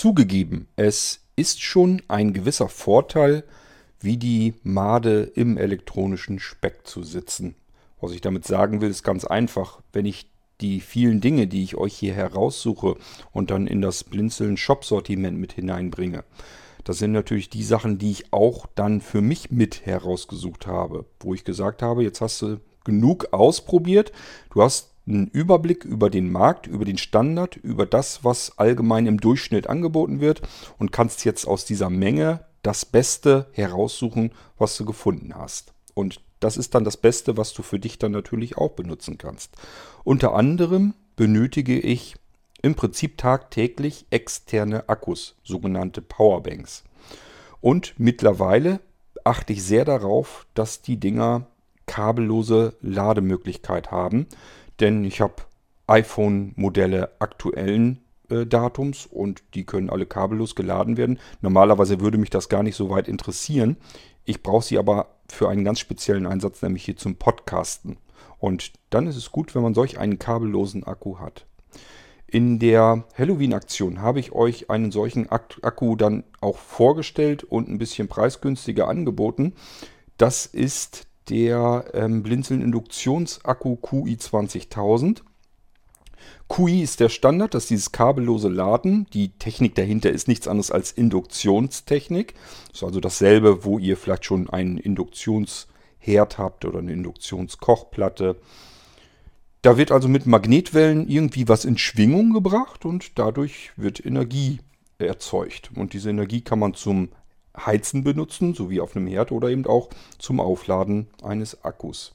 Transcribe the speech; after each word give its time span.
Zugegeben, 0.00 0.66
es 0.76 1.20
ist 1.36 1.62
schon 1.62 2.00
ein 2.08 2.32
gewisser 2.32 2.70
Vorteil, 2.70 3.44
wie 4.00 4.16
die 4.16 4.54
Made 4.62 5.30
im 5.34 5.58
elektronischen 5.58 6.38
Speck 6.38 6.86
zu 6.86 7.02
sitzen. 7.02 7.54
Was 8.00 8.12
ich 8.12 8.22
damit 8.22 8.46
sagen 8.46 8.80
will, 8.80 8.88
ist 8.88 9.02
ganz 9.02 9.26
einfach. 9.26 9.82
Wenn 9.92 10.06
ich 10.06 10.30
die 10.62 10.80
vielen 10.80 11.20
Dinge, 11.20 11.48
die 11.48 11.62
ich 11.62 11.76
euch 11.76 11.94
hier 11.94 12.14
heraussuche 12.14 12.96
und 13.32 13.50
dann 13.50 13.66
in 13.66 13.82
das 13.82 14.02
Blinzeln 14.02 14.56
Shop 14.56 14.86
Sortiment 14.86 15.36
mit 15.36 15.52
hineinbringe, 15.52 16.24
das 16.84 16.96
sind 16.96 17.12
natürlich 17.12 17.50
die 17.50 17.62
Sachen, 17.62 17.98
die 17.98 18.12
ich 18.12 18.32
auch 18.32 18.64
dann 18.74 19.02
für 19.02 19.20
mich 19.20 19.50
mit 19.50 19.84
herausgesucht 19.84 20.66
habe, 20.66 21.04
wo 21.20 21.34
ich 21.34 21.44
gesagt 21.44 21.82
habe, 21.82 22.04
jetzt 22.04 22.22
hast 22.22 22.40
du 22.40 22.58
genug 22.86 23.34
ausprobiert, 23.34 24.12
du 24.54 24.62
hast 24.62 24.89
einen 25.06 25.28
Überblick 25.28 25.84
über 25.84 26.10
den 26.10 26.30
Markt, 26.30 26.66
über 26.66 26.84
den 26.84 26.98
Standard, 26.98 27.56
über 27.56 27.86
das, 27.86 28.24
was 28.24 28.58
allgemein 28.58 29.06
im 29.06 29.20
Durchschnitt 29.20 29.66
angeboten 29.68 30.20
wird 30.20 30.42
und 30.78 30.92
kannst 30.92 31.24
jetzt 31.24 31.46
aus 31.46 31.64
dieser 31.64 31.90
Menge 31.90 32.44
das 32.62 32.84
Beste 32.84 33.46
heraussuchen, 33.52 34.32
was 34.58 34.76
du 34.76 34.84
gefunden 34.84 35.34
hast. 35.34 35.72
Und 35.94 36.20
das 36.40 36.56
ist 36.56 36.74
dann 36.74 36.84
das 36.84 36.96
Beste, 36.96 37.36
was 37.36 37.52
du 37.52 37.62
für 37.62 37.78
dich 37.78 37.98
dann 37.98 38.12
natürlich 38.12 38.56
auch 38.56 38.72
benutzen 38.72 39.18
kannst. 39.18 39.56
Unter 40.04 40.34
anderem 40.34 40.94
benötige 41.16 41.78
ich 41.78 42.16
im 42.62 42.74
Prinzip 42.74 43.18
tagtäglich 43.18 44.06
externe 44.10 44.88
Akkus, 44.88 45.36
sogenannte 45.42 46.02
Powerbanks. 46.02 46.84
Und 47.60 47.94
mittlerweile 47.98 48.80
achte 49.24 49.52
ich 49.52 49.62
sehr 49.62 49.84
darauf, 49.84 50.46
dass 50.54 50.82
die 50.82 50.98
Dinger 50.98 51.46
kabellose 51.86 52.74
Lademöglichkeit 52.80 53.90
haben, 53.90 54.26
denn 54.80 55.04
ich 55.04 55.20
habe 55.20 55.34
iPhone-Modelle 55.86 57.10
aktuellen 57.18 58.00
äh, 58.30 58.46
Datums 58.46 59.06
und 59.06 59.42
die 59.54 59.64
können 59.64 59.90
alle 59.90 60.06
kabellos 60.06 60.54
geladen 60.54 60.96
werden. 60.96 61.18
Normalerweise 61.40 62.00
würde 62.00 62.18
mich 62.18 62.30
das 62.30 62.48
gar 62.48 62.62
nicht 62.62 62.76
so 62.76 62.90
weit 62.90 63.08
interessieren. 63.08 63.76
Ich 64.24 64.42
brauche 64.42 64.64
sie 64.64 64.78
aber 64.78 65.16
für 65.28 65.48
einen 65.48 65.64
ganz 65.64 65.80
speziellen 65.80 66.26
Einsatz, 66.26 66.62
nämlich 66.62 66.84
hier 66.84 66.96
zum 66.96 67.16
Podcasten. 67.16 67.98
Und 68.38 68.72
dann 68.90 69.06
ist 69.06 69.16
es 69.16 69.32
gut, 69.32 69.54
wenn 69.54 69.62
man 69.62 69.74
solch 69.74 69.98
einen 69.98 70.18
kabellosen 70.18 70.84
Akku 70.84 71.18
hat. 71.18 71.46
In 72.26 72.60
der 72.60 73.04
Halloween-Aktion 73.18 74.00
habe 74.00 74.20
ich 74.20 74.32
euch 74.32 74.70
einen 74.70 74.92
solchen 74.92 75.28
Akku 75.30 75.96
dann 75.96 76.22
auch 76.40 76.58
vorgestellt 76.58 77.42
und 77.42 77.68
ein 77.68 77.78
bisschen 77.78 78.06
preisgünstiger 78.06 78.86
angeboten. 78.86 79.54
Das 80.16 80.46
ist 80.46 81.08
der 81.30 81.84
ähm, 81.94 82.22
Blinzeln 82.22 82.60
Induktionsakku 82.60 83.76
QI 83.76 84.18
20000. 84.18 85.22
QI 86.48 86.82
ist 86.82 86.98
der 87.00 87.08
Standard, 87.08 87.54
das 87.54 87.64
ist 87.64 87.70
dieses 87.70 87.92
kabellose 87.92 88.48
Laden. 88.48 89.06
Die 89.12 89.30
Technik 89.38 89.76
dahinter 89.76 90.10
ist 90.10 90.26
nichts 90.26 90.48
anderes 90.48 90.70
als 90.70 90.90
Induktionstechnik. 90.90 92.34
Das 92.68 92.78
ist 92.78 92.84
also 92.84 93.00
dasselbe, 93.00 93.64
wo 93.64 93.78
ihr 93.78 93.96
vielleicht 93.96 94.24
schon 94.24 94.50
einen 94.50 94.76
Induktionsherd 94.76 96.38
habt 96.38 96.64
oder 96.64 96.80
eine 96.80 96.92
Induktionskochplatte. 96.92 98.36
Da 99.62 99.76
wird 99.76 99.92
also 99.92 100.08
mit 100.08 100.26
Magnetwellen 100.26 101.08
irgendwie 101.08 101.46
was 101.46 101.64
in 101.64 101.78
Schwingung 101.78 102.32
gebracht 102.32 102.84
und 102.84 103.18
dadurch 103.18 103.70
wird 103.76 104.04
Energie 104.04 104.58
erzeugt. 104.98 105.70
Und 105.76 105.92
diese 105.92 106.10
Energie 106.10 106.40
kann 106.40 106.58
man 106.58 106.74
zum 106.74 107.10
Heizen 107.56 108.04
benutzen, 108.04 108.54
so 108.54 108.70
wie 108.70 108.80
auf 108.80 108.96
einem 108.96 109.06
Herd 109.06 109.32
oder 109.32 109.48
eben 109.48 109.66
auch 109.66 109.88
zum 110.18 110.40
Aufladen 110.40 111.08
eines 111.22 111.64
Akkus. 111.64 112.14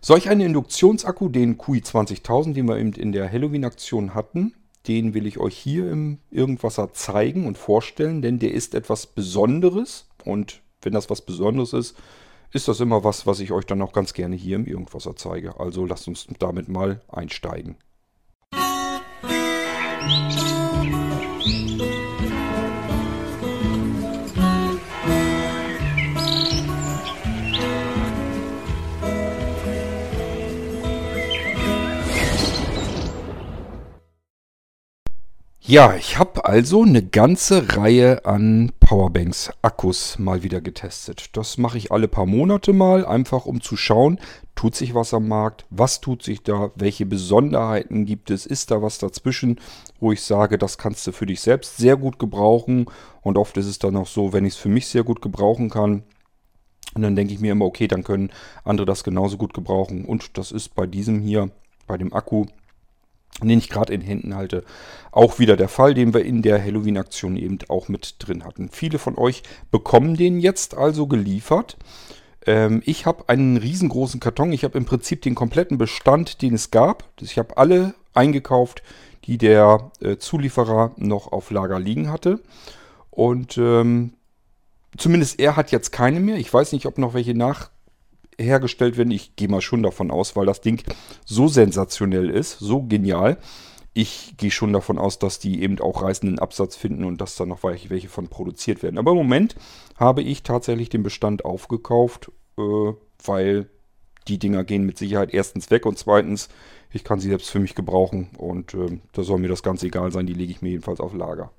Solch 0.00 0.28
einen 0.28 0.42
Induktionsakku, 0.42 1.28
den 1.28 1.58
QI 1.58 1.82
20000, 1.82 2.56
den 2.56 2.68
wir 2.68 2.78
eben 2.78 2.92
in 2.92 3.12
der 3.12 3.30
Halloween-Aktion 3.30 4.14
hatten, 4.14 4.54
den 4.86 5.12
will 5.12 5.26
ich 5.26 5.38
euch 5.38 5.56
hier 5.56 5.90
im 5.90 6.18
Irgendwasser 6.30 6.92
zeigen 6.92 7.46
und 7.46 7.58
vorstellen, 7.58 8.22
denn 8.22 8.38
der 8.38 8.54
ist 8.54 8.74
etwas 8.74 9.06
Besonderes. 9.06 10.06
Und 10.24 10.60
wenn 10.82 10.92
das 10.92 11.10
was 11.10 11.22
Besonderes 11.22 11.72
ist, 11.72 11.96
ist 12.52 12.68
das 12.68 12.80
immer 12.80 13.04
was, 13.04 13.26
was 13.26 13.40
ich 13.40 13.52
euch 13.52 13.66
dann 13.66 13.82
auch 13.82 13.92
ganz 13.92 14.14
gerne 14.14 14.36
hier 14.36 14.56
im 14.56 14.66
Irgendwasser 14.66 15.16
zeige. 15.16 15.60
Also 15.60 15.84
lasst 15.84 16.08
uns 16.08 16.26
damit 16.38 16.68
mal 16.68 17.02
einsteigen. 17.08 17.76
Musik 20.06 20.37
Ja, 35.68 35.94
ich 35.94 36.18
habe 36.18 36.46
also 36.46 36.82
eine 36.82 37.02
ganze 37.02 37.76
Reihe 37.76 38.24
an 38.24 38.72
Powerbanks, 38.80 39.50
Akkus 39.60 40.18
mal 40.18 40.42
wieder 40.42 40.62
getestet. 40.62 41.36
Das 41.36 41.58
mache 41.58 41.76
ich 41.76 41.92
alle 41.92 42.08
paar 42.08 42.24
Monate 42.24 42.72
mal, 42.72 43.04
einfach 43.04 43.44
um 43.44 43.60
zu 43.60 43.76
schauen, 43.76 44.18
tut 44.54 44.74
sich 44.74 44.94
was 44.94 45.12
am 45.12 45.28
Markt, 45.28 45.66
was 45.68 46.00
tut 46.00 46.22
sich 46.22 46.42
da, 46.42 46.70
welche 46.74 47.04
Besonderheiten 47.04 48.06
gibt 48.06 48.30
es, 48.30 48.46
ist 48.46 48.70
da 48.70 48.80
was 48.80 48.96
dazwischen, 48.96 49.60
wo 50.00 50.10
ich 50.10 50.22
sage, 50.22 50.56
das 50.56 50.78
kannst 50.78 51.06
du 51.06 51.12
für 51.12 51.26
dich 51.26 51.42
selbst 51.42 51.76
sehr 51.76 51.98
gut 51.98 52.18
gebrauchen. 52.18 52.86
Und 53.20 53.36
oft 53.36 53.54
ist 53.58 53.66
es 53.66 53.78
dann 53.78 53.96
auch 53.96 54.06
so, 54.06 54.32
wenn 54.32 54.46
ich 54.46 54.54
es 54.54 54.58
für 54.58 54.70
mich 54.70 54.86
sehr 54.86 55.04
gut 55.04 55.20
gebrauchen 55.20 55.68
kann, 55.68 56.02
und 56.94 57.02
dann 57.02 57.14
denke 57.14 57.34
ich 57.34 57.40
mir 57.40 57.52
immer, 57.52 57.66
okay, 57.66 57.88
dann 57.88 58.04
können 58.04 58.30
andere 58.64 58.86
das 58.86 59.04
genauso 59.04 59.36
gut 59.36 59.52
gebrauchen. 59.52 60.06
Und 60.06 60.38
das 60.38 60.50
ist 60.50 60.74
bei 60.74 60.86
diesem 60.86 61.20
hier, 61.20 61.50
bei 61.86 61.98
dem 61.98 62.14
Akku, 62.14 62.46
den 63.42 63.58
ich 63.58 63.68
gerade 63.68 63.92
in 63.92 64.00
Händen 64.00 64.34
halte, 64.34 64.64
auch 65.12 65.38
wieder 65.38 65.56
der 65.56 65.68
Fall, 65.68 65.94
den 65.94 66.12
wir 66.12 66.24
in 66.24 66.42
der 66.42 66.62
Halloween-Aktion 66.62 67.36
eben 67.36 67.58
auch 67.68 67.88
mit 67.88 68.16
drin 68.18 68.44
hatten. 68.44 68.68
Viele 68.70 68.98
von 68.98 69.16
euch 69.16 69.42
bekommen 69.70 70.16
den 70.16 70.40
jetzt 70.40 70.76
also 70.76 71.06
geliefert. 71.06 71.76
Ähm, 72.46 72.82
ich 72.84 73.06
habe 73.06 73.28
einen 73.28 73.56
riesengroßen 73.56 74.20
Karton. 74.20 74.52
Ich 74.52 74.64
habe 74.64 74.78
im 74.78 74.84
Prinzip 74.84 75.22
den 75.22 75.34
kompletten 75.34 75.78
Bestand, 75.78 76.42
den 76.42 76.54
es 76.54 76.70
gab. 76.70 77.04
Ich 77.20 77.38
habe 77.38 77.56
alle 77.56 77.94
eingekauft, 78.14 78.82
die 79.24 79.38
der 79.38 79.90
äh, 80.00 80.16
Zulieferer 80.16 80.92
noch 80.96 81.30
auf 81.30 81.50
Lager 81.50 81.78
liegen 81.78 82.10
hatte. 82.10 82.40
Und 83.10 83.58
ähm, 83.58 84.14
zumindest 84.96 85.38
er 85.38 85.56
hat 85.56 85.70
jetzt 85.70 85.92
keine 85.92 86.20
mehr. 86.20 86.36
Ich 86.36 86.52
weiß 86.52 86.72
nicht, 86.72 86.86
ob 86.86 86.98
noch 86.98 87.14
welche 87.14 87.34
nach 87.34 87.70
hergestellt 88.38 88.96
werden. 88.96 89.10
Ich 89.10 89.36
gehe 89.36 89.48
mal 89.48 89.60
schon 89.60 89.82
davon 89.82 90.10
aus, 90.10 90.36
weil 90.36 90.46
das 90.46 90.60
Ding 90.60 90.82
so 91.24 91.48
sensationell 91.48 92.30
ist, 92.30 92.58
so 92.58 92.82
genial. 92.82 93.38
Ich 93.94 94.34
gehe 94.36 94.50
schon 94.50 94.72
davon 94.72 94.98
aus, 94.98 95.18
dass 95.18 95.38
die 95.38 95.62
eben 95.62 95.80
auch 95.80 96.02
reißenden 96.02 96.38
Absatz 96.38 96.76
finden 96.76 97.04
und 97.04 97.20
dass 97.20 97.36
da 97.36 97.46
noch 97.46 97.64
welche 97.64 98.08
von 98.08 98.28
produziert 98.28 98.82
werden. 98.82 98.98
Aber 98.98 99.10
im 99.10 99.16
Moment 99.16 99.56
habe 99.96 100.22
ich 100.22 100.44
tatsächlich 100.44 100.88
den 100.88 101.02
Bestand 101.02 101.44
aufgekauft, 101.44 102.30
äh, 102.58 102.92
weil 103.24 103.68
die 104.28 104.38
Dinger 104.38 104.62
gehen 104.62 104.84
mit 104.84 104.98
Sicherheit 104.98 105.34
erstens 105.34 105.70
weg 105.70 105.86
und 105.86 105.98
zweitens, 105.98 106.48
ich 106.92 107.02
kann 107.02 107.18
sie 107.18 107.28
selbst 107.28 107.50
für 107.50 107.60
mich 107.60 107.74
gebrauchen 107.74 108.28
und 108.36 108.74
äh, 108.74 109.00
da 109.12 109.22
soll 109.22 109.38
mir 109.38 109.48
das 109.48 109.62
ganz 109.62 109.82
egal 109.82 110.12
sein, 110.12 110.26
die 110.26 110.34
lege 110.34 110.52
ich 110.52 110.62
mir 110.62 110.70
jedenfalls 110.70 111.00
auf 111.00 111.14
Lager. 111.14 111.50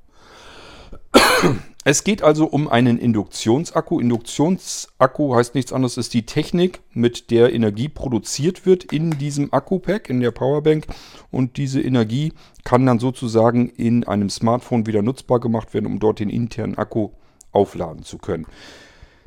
Es 1.86 2.04
geht 2.04 2.22
also 2.22 2.46
um 2.46 2.68
einen 2.68 3.00
Induktionsakku. 3.00 4.00
Induktionsakku 4.00 5.36
heißt 5.36 5.56
nichts 5.56 5.72
anderes, 5.72 5.98
ist 5.98 6.14
die 6.14 6.26
Technik, 6.26 6.82
mit 6.94 7.32
der 7.32 7.54
Energie 7.54 7.88
produziert 7.88 8.66
wird 8.66 8.84
in 8.84 9.12
diesem 9.12 9.54
Akku-Pack, 9.54 10.10
in 10.10 10.20
der 10.20 10.32
Powerbank. 10.32 10.88
Und 11.32 11.58
diese 11.58 11.82
Energie 11.82 12.34
kann 12.64 12.86
dann 12.86 13.00
sozusagen 13.00 13.70
in 13.70 14.04
einem 14.04 14.30
Smartphone 14.30 14.86
wieder 14.88 15.02
nutzbar 15.02 15.40
gemacht 15.40 15.74
werden, 15.74 15.86
um 15.86 16.00
dort 16.00 16.20
den 16.20 16.30
internen 16.30 16.78
Akku 16.78 17.10
aufladen 17.52 18.04
zu 18.04 18.18
können. 18.18 18.46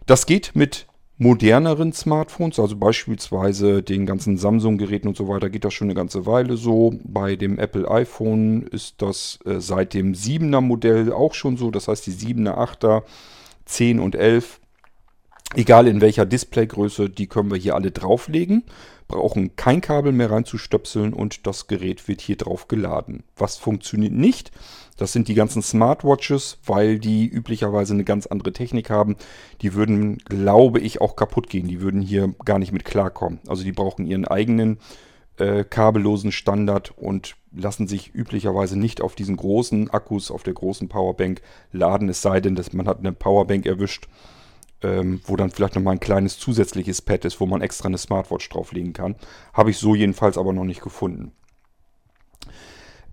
Das 0.07 0.27
geht 0.27 0.53
mit 0.55 0.87
moderneren 1.23 1.93
Smartphones, 1.93 2.59
also 2.59 2.77
beispielsweise 2.77 3.83
den 3.83 4.07
ganzen 4.07 4.37
Samsung-Geräten 4.37 5.07
und 5.07 5.17
so 5.17 5.29
weiter, 5.29 5.51
geht 5.51 5.65
das 5.65 5.73
schon 5.73 5.87
eine 5.87 5.95
ganze 5.95 6.27
Weile 6.27 6.57
so. 6.57 6.95
Bei 7.05 7.37
dem 7.37 7.59
Apple 7.59 7.89
iPhone 7.89 8.63
ist 8.63 9.01
das 9.01 9.39
äh, 9.47 9.61
seit 9.61 9.95
dem 9.95 10.15
7er 10.15 10.61
Modell 10.61 11.13
auch 11.13 11.35
schon 11.35 11.57
so. 11.57 11.71
Das 11.71 11.87
heißt, 11.87 12.07
die 12.07 12.13
7er, 12.13 12.57
8er, 12.57 13.03
10 13.67 14.01
und 14.01 14.17
11, 14.17 14.61
egal 15.55 15.87
in 15.89 16.01
welcher 16.01 16.27
Displaygröße, 16.27 17.11
die 17.11 17.27
können 17.27 17.51
wir 17.51 17.59
hier 17.59 17.75
alle 17.75 17.91
drauflegen. 17.91 18.65
Brauchen 19.09 19.57
kein 19.57 19.81
Kabel 19.81 20.13
mehr 20.13 20.31
reinzustöpseln 20.31 21.13
und 21.13 21.47
das 21.47 21.67
Gerät 21.67 22.09
wird 22.09 22.21
hier 22.21 22.37
drauf 22.37 22.69
geladen. 22.69 23.25
Was 23.37 23.57
funktioniert 23.57 24.13
nicht? 24.13 24.53
Das 24.97 25.13
sind 25.13 25.29
die 25.29 25.35
ganzen 25.35 25.63
Smartwatches, 25.63 26.59
weil 26.65 26.99
die 26.99 27.27
üblicherweise 27.27 27.95
eine 27.95 28.05
ganz 28.05 28.27
andere 28.27 28.53
Technik 28.53 28.89
haben. 28.89 29.17
Die 29.61 29.75
würden, 29.75 30.19
glaube 30.19 30.81
ich, 30.81 31.01
auch 31.01 31.17
kaputt 31.17 31.49
gehen. 31.49 31.69
Die 31.69 31.81
würden 31.81 32.01
hier 32.01 32.35
gar 32.45 32.59
nicht 32.59 32.73
mit 32.73 32.85
klarkommen. 32.85 33.41
Also 33.49 33.65
die 33.65 33.73
brauchen 33.73 34.07
ihren 34.07 34.27
eigenen 34.27 34.79
äh, 35.39 35.65
kabellosen 35.65 36.33
Standard 36.33 36.97
und 36.97 37.37
lassen 37.55 37.89
sich 37.89 38.15
üblicherweise 38.15 38.79
nicht 38.79 39.01
auf 39.01 39.15
diesen 39.15 39.37
großen 39.37 39.91
Akkus, 39.91 40.31
auf 40.31 40.43
der 40.43 40.55
großen 40.55 40.89
Powerbank 40.89 41.43
laden. 41.73 42.09
Es 42.09 42.23
sei 42.23 42.41
denn, 42.41 42.55
dass 42.55 42.73
man 42.73 42.87
hat 42.87 43.01
eine 43.01 43.13
Powerbank 43.13 43.67
erwischt, 43.67 44.09
ähm, 44.83 45.21
wo 45.25 45.37
dann 45.37 45.51
vielleicht 45.51 45.75
nochmal 45.75 45.95
ein 45.95 46.01
kleines 46.01 46.39
zusätzliches 46.39 47.03
Pad 47.03 47.25
ist, 47.25 47.41
wo 47.41 47.47
man 47.47 47.63
extra 47.63 47.89
eine 47.89 47.99
Smartwatch 47.99 48.49
drauflegen 48.49 48.93
kann. 48.93 49.17
Habe 49.53 49.71
ich 49.71 49.79
so 49.79 49.95
jedenfalls 49.95 50.39
aber 50.39 50.53
noch 50.53 50.65
nicht 50.65 50.83
gefunden. 50.83 51.33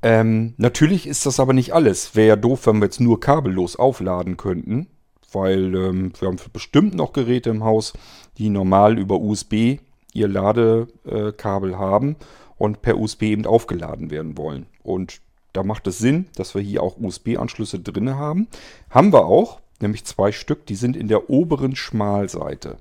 Ähm, 0.02 0.54
natürlich 0.58 1.08
ist 1.08 1.26
das 1.26 1.40
aber 1.40 1.54
nicht 1.54 1.74
alles. 1.74 2.16
Wäre 2.16 2.30
ja 2.30 2.36
doof, 2.36 2.68
wenn 2.68 2.78
wir 2.78 2.86
jetzt 2.86 3.02
nur 3.02 3.20
kabellos 3.20 3.76
aufladen 3.76 4.38
könnten, 4.38 4.88
weil 5.32 5.76
ähm, 5.76 6.14
wir 6.20 6.28
haben 6.28 6.38
bestimmt 6.54 6.96
noch 6.96 7.14
Geräte 7.14 7.50
im 7.50 7.64
Haus, 7.64 7.94
die 8.38 8.50
normal 8.50 8.98
über 8.98 9.20
USB 9.20 9.80
ihr 10.14 10.28
Ladekabel 10.28 11.78
haben 11.78 12.16
und 12.58 12.82
per 12.82 12.98
USB 12.98 13.24
eben 13.24 13.46
aufgeladen 13.46 14.10
werden 14.10 14.38
wollen. 14.38 14.68
Und 14.84 15.22
da 15.54 15.64
macht 15.64 15.88
es 15.88 15.98
Sinn, 15.98 16.28
dass 16.36 16.56
wir 16.56 16.62
hier 16.62 16.84
auch 16.84 16.98
USB-Anschlüsse 16.98 17.80
drin 17.80 18.16
haben. 18.16 18.48
Haben 18.90 19.12
wir 19.12 19.26
auch, 19.26 19.60
nämlich 19.82 20.06
zwei 20.06 20.32
Stück, 20.32 20.66
die 20.66 20.76
sind 20.76 20.96
in 20.96 21.08
der 21.08 21.30
oberen 21.30 21.76
Schmalseite. 21.76 22.78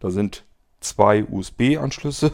Da 0.00 0.10
sind 0.10 0.44
zwei 0.80 1.24
USB-Anschlüsse, 1.24 2.32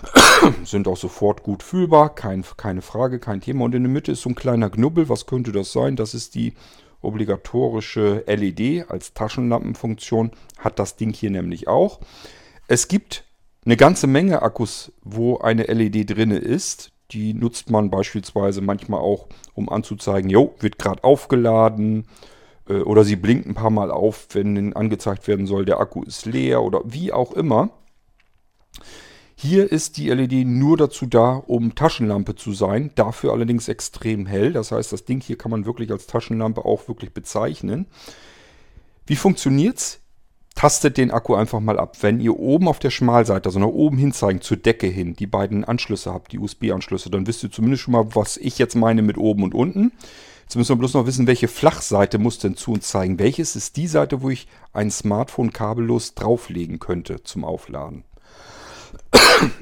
sind 0.64 0.88
auch 0.88 0.96
sofort 0.96 1.42
gut 1.42 1.62
fühlbar, 1.62 2.14
kein, 2.14 2.44
keine 2.56 2.82
Frage, 2.82 3.18
kein 3.18 3.40
Thema. 3.40 3.64
Und 3.64 3.74
in 3.74 3.82
der 3.82 3.92
Mitte 3.92 4.12
ist 4.12 4.22
so 4.22 4.30
ein 4.30 4.34
kleiner 4.34 4.70
Knubbel, 4.70 5.08
was 5.08 5.26
könnte 5.26 5.52
das 5.52 5.72
sein? 5.72 5.96
Das 5.96 6.14
ist 6.14 6.34
die 6.34 6.54
obligatorische 7.00 8.24
LED 8.26 8.88
als 8.88 9.12
Taschenlampenfunktion, 9.12 10.30
hat 10.58 10.78
das 10.78 10.96
Ding 10.96 11.12
hier 11.12 11.30
nämlich 11.30 11.68
auch. 11.68 12.00
Es 12.68 12.88
gibt 12.88 13.24
eine 13.64 13.76
ganze 13.76 14.06
Menge 14.06 14.42
Akkus, 14.42 14.92
wo 15.02 15.38
eine 15.38 15.64
LED 15.64 16.16
drin 16.16 16.30
ist. 16.30 16.92
Die 17.10 17.34
nutzt 17.34 17.70
man 17.70 17.90
beispielsweise 17.90 18.62
manchmal 18.62 19.00
auch, 19.00 19.26
um 19.54 19.68
anzuzeigen, 19.68 20.30
jo, 20.30 20.54
wird 20.60 20.78
gerade 20.78 21.04
aufgeladen. 21.04 22.06
Äh, 22.68 22.80
oder 22.80 23.04
sie 23.04 23.16
blinkt 23.16 23.46
ein 23.46 23.54
paar 23.54 23.70
Mal 23.70 23.90
auf, 23.90 24.28
wenn 24.32 24.74
angezeigt 24.74 25.28
werden 25.28 25.46
soll, 25.46 25.64
der 25.64 25.80
Akku 25.80 26.02
ist 26.02 26.26
leer 26.26 26.62
oder 26.62 26.82
wie 26.84 27.12
auch 27.12 27.32
immer. 27.32 27.70
Hier 29.34 29.72
ist 29.72 29.96
die 29.96 30.08
LED 30.08 30.46
nur 30.46 30.76
dazu 30.76 31.06
da, 31.06 31.32
um 31.34 31.74
Taschenlampe 31.74 32.36
zu 32.36 32.52
sein, 32.52 32.92
dafür 32.94 33.32
allerdings 33.32 33.66
extrem 33.68 34.26
hell. 34.26 34.52
Das 34.52 34.70
heißt, 34.70 34.92
das 34.92 35.04
Ding 35.04 35.20
hier 35.20 35.36
kann 35.36 35.50
man 35.50 35.66
wirklich 35.66 35.90
als 35.90 36.06
Taschenlampe 36.06 36.64
auch 36.64 36.86
wirklich 36.86 37.12
bezeichnen. 37.12 37.86
Wie 39.06 39.16
funktioniert 39.16 39.78
es? 39.78 40.02
tastet 40.54 40.96
den 40.98 41.10
Akku 41.10 41.34
einfach 41.34 41.60
mal 41.60 41.78
ab. 41.78 41.96
Wenn 42.02 42.20
ihr 42.20 42.38
oben 42.38 42.68
auf 42.68 42.78
der 42.78 42.90
Schmalseite, 42.90 43.48
also 43.48 43.58
nach 43.58 43.66
oben 43.66 43.96
hin 43.96 44.12
zeigen, 44.12 44.40
zur 44.40 44.56
Decke 44.56 44.86
hin, 44.86 45.14
die 45.14 45.26
beiden 45.26 45.64
Anschlüsse 45.64 46.12
habt, 46.12 46.32
die 46.32 46.38
USB-Anschlüsse, 46.38 47.10
dann 47.10 47.26
wisst 47.26 47.42
ihr 47.42 47.50
zumindest 47.50 47.82
schon 47.82 47.92
mal, 47.92 48.14
was 48.14 48.36
ich 48.36 48.58
jetzt 48.58 48.76
meine 48.76 49.02
mit 49.02 49.18
oben 49.18 49.44
und 49.44 49.54
unten. 49.54 49.92
Jetzt 50.52 50.58
müssen 50.58 50.72
wir 50.72 50.80
bloß 50.80 50.92
noch 50.92 51.06
wissen, 51.06 51.26
welche 51.26 51.48
Flachseite 51.48 52.18
muss 52.18 52.38
denn 52.38 52.58
zu 52.58 52.72
uns 52.72 52.86
zeigen. 52.86 53.18
Welches 53.18 53.56
ist 53.56 53.78
die 53.78 53.86
Seite, 53.86 54.20
wo 54.20 54.28
ich 54.28 54.46
ein 54.74 54.90
Smartphone 54.90 55.50
kabellos 55.50 56.12
drauflegen 56.12 56.78
könnte 56.78 57.22
zum 57.22 57.42
Aufladen? 57.42 58.04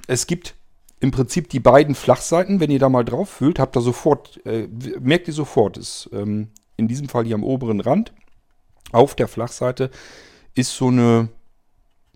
Es 0.09 0.27
gibt 0.27 0.57
im 0.99 1.13
Prinzip 1.13 1.49
die 1.49 1.61
beiden 1.61 1.95
Flachseiten. 1.95 2.59
Wenn 2.59 2.73
ihr 2.73 2.81
da 2.81 2.89
mal 2.89 3.05
drauf 3.05 3.29
fühlt, 3.29 3.61
habt 3.61 3.77
ihr 3.77 3.83
sofort, 3.83 4.45
äh, 4.45 4.67
merkt 4.99 5.29
ihr 5.29 5.33
sofort, 5.33 5.79
ist 5.79 6.11
ähm, 6.13 6.49
in 6.77 6.89
diesem 6.89 7.09
Fall 7.09 7.25
hier 7.25 7.37
am 7.37 7.45
oberen 7.45 7.79
Rand 7.79 8.13
auf 8.91 9.15
der 9.15 9.29
Flachseite 9.29 9.93
ist 10.57 10.75
so 10.75 10.89
eine 10.89 11.29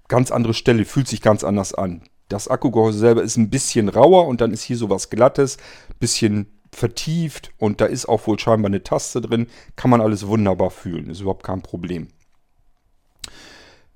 ganz 0.08 0.32
andere 0.32 0.52
Stelle, 0.52 0.84
fühlt 0.84 1.06
sich 1.06 1.22
ganz 1.22 1.44
anders 1.44 1.74
an. 1.74 2.02
Das 2.28 2.48
Akkugehäuse 2.48 2.98
selber 2.98 3.22
ist 3.22 3.36
ein 3.36 3.50
bisschen 3.50 3.88
rauer 3.88 4.26
und 4.26 4.40
dann 4.40 4.52
ist 4.52 4.64
hier 4.64 4.76
so 4.76 4.90
was 4.90 5.10
Glattes, 5.10 5.58
bisschen 6.00 6.48
vertieft 6.74 7.52
und 7.58 7.80
da 7.80 7.86
ist 7.86 8.06
auch 8.06 8.26
wohl 8.26 8.38
scheinbar 8.38 8.70
eine 8.70 8.82
Taste 8.82 9.20
drin. 9.20 9.46
Kann 9.76 9.90
man 9.90 10.00
alles 10.00 10.26
wunderbar 10.26 10.70
fühlen, 10.70 11.10
ist 11.10 11.20
überhaupt 11.20 11.44
kein 11.44 11.62
Problem. 11.62 12.08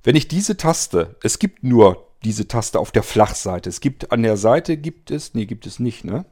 Wenn 0.02 0.16
ich 0.16 0.28
diese 0.28 0.56
Taste, 0.56 1.16
es 1.22 1.38
gibt 1.38 1.64
nur 1.64 2.08
diese 2.24 2.48
Taste 2.48 2.78
auf 2.78 2.90
der 2.90 3.02
Flachseite. 3.02 3.68
Es 3.68 3.80
gibt 3.80 4.10
an 4.12 4.22
der 4.22 4.36
Seite, 4.36 4.76
gibt 4.76 5.10
es, 5.10 5.34
nee, 5.34 5.46
gibt 5.46 5.66
es 5.66 5.78
nicht, 5.78 6.04
ne? 6.04 6.24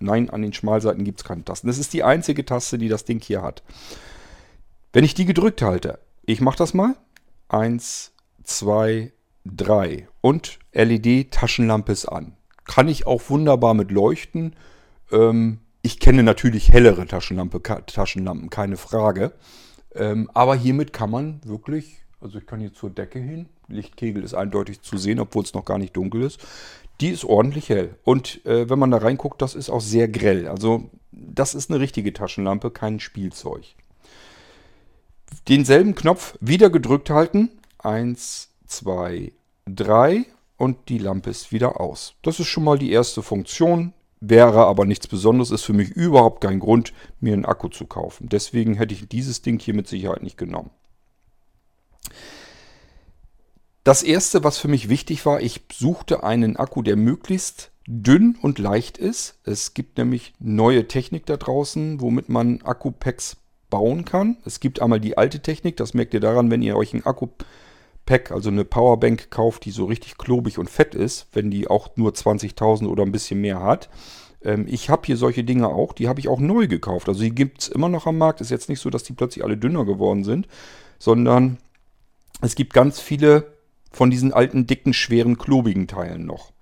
Nein, 0.00 0.30
an 0.30 0.42
den 0.42 0.52
Schmalseiten 0.52 1.04
gibt 1.04 1.20
es 1.20 1.24
keine 1.24 1.44
Tasten. 1.44 1.66
Das 1.66 1.78
ist 1.78 1.92
die 1.92 2.02
einzige 2.02 2.44
Taste, 2.44 2.78
die 2.78 2.88
das 2.88 3.04
Ding 3.04 3.20
hier 3.22 3.42
hat. 3.42 3.62
Wenn 4.92 5.04
ich 5.04 5.14
die 5.14 5.24
gedrückt 5.24 5.62
halte, 5.62 5.98
ich 6.24 6.40
mache 6.40 6.58
das 6.58 6.74
mal. 6.74 6.96
1, 7.48 8.12
2, 8.44 9.12
3 9.44 10.08
und 10.20 10.58
LED-Taschenlampe 10.72 11.92
ist 11.92 12.06
an. 12.06 12.36
Kann 12.64 12.88
ich 12.88 13.06
auch 13.06 13.28
wunderbar 13.28 13.74
mit 13.74 13.90
leuchten. 13.90 14.56
Ähm, 15.12 15.60
ich 15.84 16.00
kenne 16.00 16.24
natürlich 16.24 16.72
hellere 16.72 17.06
Taschenlampe, 17.06 17.62
Taschenlampen, 17.62 18.50
keine 18.50 18.76
Frage. 18.76 19.32
Ähm, 19.94 20.28
aber 20.34 20.56
hiermit 20.56 20.92
kann 20.92 21.10
man 21.10 21.40
wirklich, 21.44 22.02
also 22.20 22.38
ich 22.38 22.46
kann 22.46 22.58
hier 22.58 22.74
zur 22.74 22.90
Decke 22.90 23.20
hin, 23.20 23.46
Lichtkegel 23.68 24.24
ist 24.24 24.34
eindeutig 24.34 24.82
zu 24.82 24.98
sehen, 24.98 25.20
obwohl 25.20 25.44
es 25.44 25.54
noch 25.54 25.64
gar 25.64 25.78
nicht 25.78 25.96
dunkel 25.96 26.22
ist. 26.22 26.40
Die 27.00 27.10
ist 27.10 27.24
ordentlich 27.24 27.68
hell. 27.68 27.96
Und 28.02 28.44
äh, 28.44 28.68
wenn 28.68 28.78
man 28.78 28.90
da 28.90 28.98
reinguckt, 28.98 29.40
das 29.40 29.54
ist 29.54 29.70
auch 29.70 29.80
sehr 29.80 30.08
grell. 30.08 30.48
Also 30.48 30.90
das 31.12 31.54
ist 31.54 31.70
eine 31.70 31.78
richtige 31.78 32.12
Taschenlampe, 32.12 32.72
kein 32.72 32.98
Spielzeug 32.98 33.76
denselben 35.48 35.94
Knopf 35.94 36.36
wieder 36.40 36.70
gedrückt 36.70 37.10
halten. 37.10 37.50
Eins, 37.78 38.50
zwei, 38.66 39.32
drei 39.66 40.26
und 40.56 40.88
die 40.88 40.98
Lampe 40.98 41.30
ist 41.30 41.52
wieder 41.52 41.80
aus. 41.80 42.14
Das 42.22 42.40
ist 42.40 42.46
schon 42.46 42.64
mal 42.64 42.78
die 42.78 42.92
erste 42.92 43.22
Funktion, 43.22 43.92
wäre 44.28 44.66
aber 44.66 44.84
nichts 44.84 45.06
Besonderes, 45.06 45.50
ist 45.50 45.62
für 45.62 45.72
mich 45.72 45.90
überhaupt 45.90 46.40
kein 46.40 46.60
Grund, 46.60 46.92
mir 47.20 47.32
einen 47.32 47.44
Akku 47.44 47.68
zu 47.68 47.86
kaufen. 47.86 48.28
Deswegen 48.28 48.74
hätte 48.74 48.94
ich 48.94 49.08
dieses 49.08 49.42
Ding 49.42 49.58
hier 49.58 49.74
mit 49.74 49.88
Sicherheit 49.88 50.22
nicht 50.22 50.38
genommen. 50.38 50.70
Das 53.82 54.02
erste, 54.02 54.44
was 54.44 54.58
für 54.58 54.68
mich 54.68 54.88
wichtig 54.88 55.26
war, 55.26 55.40
ich 55.40 55.60
suchte 55.72 56.24
einen 56.24 56.56
Akku, 56.56 56.82
der 56.82 56.96
möglichst 56.96 57.70
dünn 57.86 58.36
und 58.40 58.58
leicht 58.58 58.96
ist. 58.96 59.38
Es 59.44 59.74
gibt 59.74 59.98
nämlich 59.98 60.32
neue 60.38 60.88
Technik 60.88 61.26
da 61.26 61.36
draußen, 61.36 62.00
womit 62.00 62.30
man 62.30 62.62
Akku-Packs 62.62 63.36
bauen 63.68 64.06
kann. 64.06 64.38
Es 64.46 64.60
gibt 64.60 64.80
einmal 64.80 65.00
die 65.00 65.18
alte 65.18 65.40
Technik, 65.40 65.76
das 65.76 65.92
merkt 65.92 66.14
ihr 66.14 66.20
daran, 66.20 66.50
wenn 66.50 66.62
ihr 66.62 66.76
euch 66.76 66.94
ein 66.94 67.04
Akku-Pack, 67.04 67.46
also 68.30 68.50
eine 68.50 68.64
Powerbank 68.64 69.30
kauft, 69.30 69.64
die 69.64 69.70
so 69.70 69.86
richtig 69.86 70.18
klobig 70.18 70.58
und 70.58 70.68
fett 70.68 70.94
ist, 70.94 71.26
wenn 71.32 71.50
die 71.50 71.68
auch 71.68 71.96
nur 71.96 72.12
20.000 72.12 72.86
oder 72.86 73.02
ein 73.02 73.12
bisschen 73.12 73.40
mehr 73.40 73.62
hat. 73.62 73.88
Ähm, 74.42 74.66
ich 74.68 74.90
habe 74.90 75.02
hier 75.06 75.16
solche 75.16 75.44
Dinge 75.44 75.68
auch, 75.68 75.92
die 75.92 76.08
habe 76.08 76.20
ich 76.20 76.28
auch 76.28 76.40
neu 76.40 76.66
gekauft. 76.66 77.08
Also 77.08 77.22
die 77.22 77.34
gibt 77.34 77.62
es 77.62 77.68
immer 77.68 77.88
noch 77.88 78.06
am 78.06 78.18
Markt. 78.18 78.40
Ist 78.40 78.50
jetzt 78.50 78.68
nicht 78.68 78.80
so, 78.80 78.90
dass 78.90 79.02
die 79.02 79.14
plötzlich 79.14 79.44
alle 79.44 79.56
dünner 79.56 79.84
geworden 79.84 80.24
sind, 80.24 80.46
sondern 80.98 81.58
es 82.40 82.54
gibt 82.54 82.74
ganz 82.74 83.00
viele 83.00 83.54
von 83.90 84.10
diesen 84.10 84.32
alten, 84.32 84.66
dicken, 84.66 84.92
schweren, 84.92 85.38
klobigen 85.38 85.86
Teilen 85.86 86.26
noch. 86.26 86.52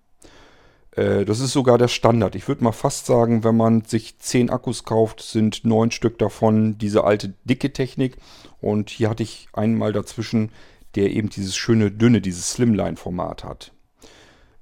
Äh, 0.93 1.25
das 1.25 1.41
ist 1.41 1.53
sogar 1.53 1.79
der 1.79 1.89
Standard. 1.89 2.35
Ich 2.35 2.47
würde 2.47 2.63
mal 2.63 2.73
fast 2.73 3.07
sagen, 3.07 3.43
wenn 3.45 3.57
man 3.57 3.83
sich 3.83 4.19
10 4.19 4.51
Akkus 4.51 4.85
kauft, 4.85 5.21
sind 5.21 5.65
9 5.65 5.91
Stück 5.91 6.19
davon 6.19 6.79
diese 6.79 7.05
alte 7.05 7.35
dicke 7.45 7.73
Technik. 7.73 8.17
Und 8.61 8.91
hier 8.91 9.11
hatte 9.11 9.23
ich 9.23 9.49
einen 9.53 9.77
mal 9.77 9.93
dazwischen, 9.93 10.51
der 10.95 11.11
eben 11.11 11.29
dieses 11.29 11.57
schöne 11.57 11.91
dünne, 11.91 12.21
dieses 12.21 12.53
Slimline-Format 12.53 13.45
hat. 13.45 13.73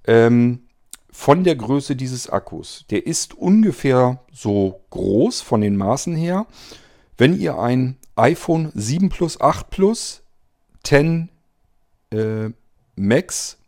Ähm, 0.06 0.62
von 1.10 1.44
der 1.44 1.56
Größe 1.56 1.96
dieses 1.96 2.30
Akkus. 2.30 2.84
Der 2.90 3.06
ist 3.06 3.34
ungefähr 3.34 4.24
so 4.32 4.80
groß 4.90 5.40
von 5.40 5.60
den 5.60 5.76
Maßen 5.76 6.14
her. 6.14 6.46
Wenn 7.18 7.38
ihr 7.38 7.58
ein 7.58 7.96
iPhone 8.16 8.70
7 8.74 9.08
Plus, 9.08 9.40
8 9.40 9.70
Plus, 9.70 10.22
10 10.84 11.28
äh, 12.12 12.50
Max 12.96 13.58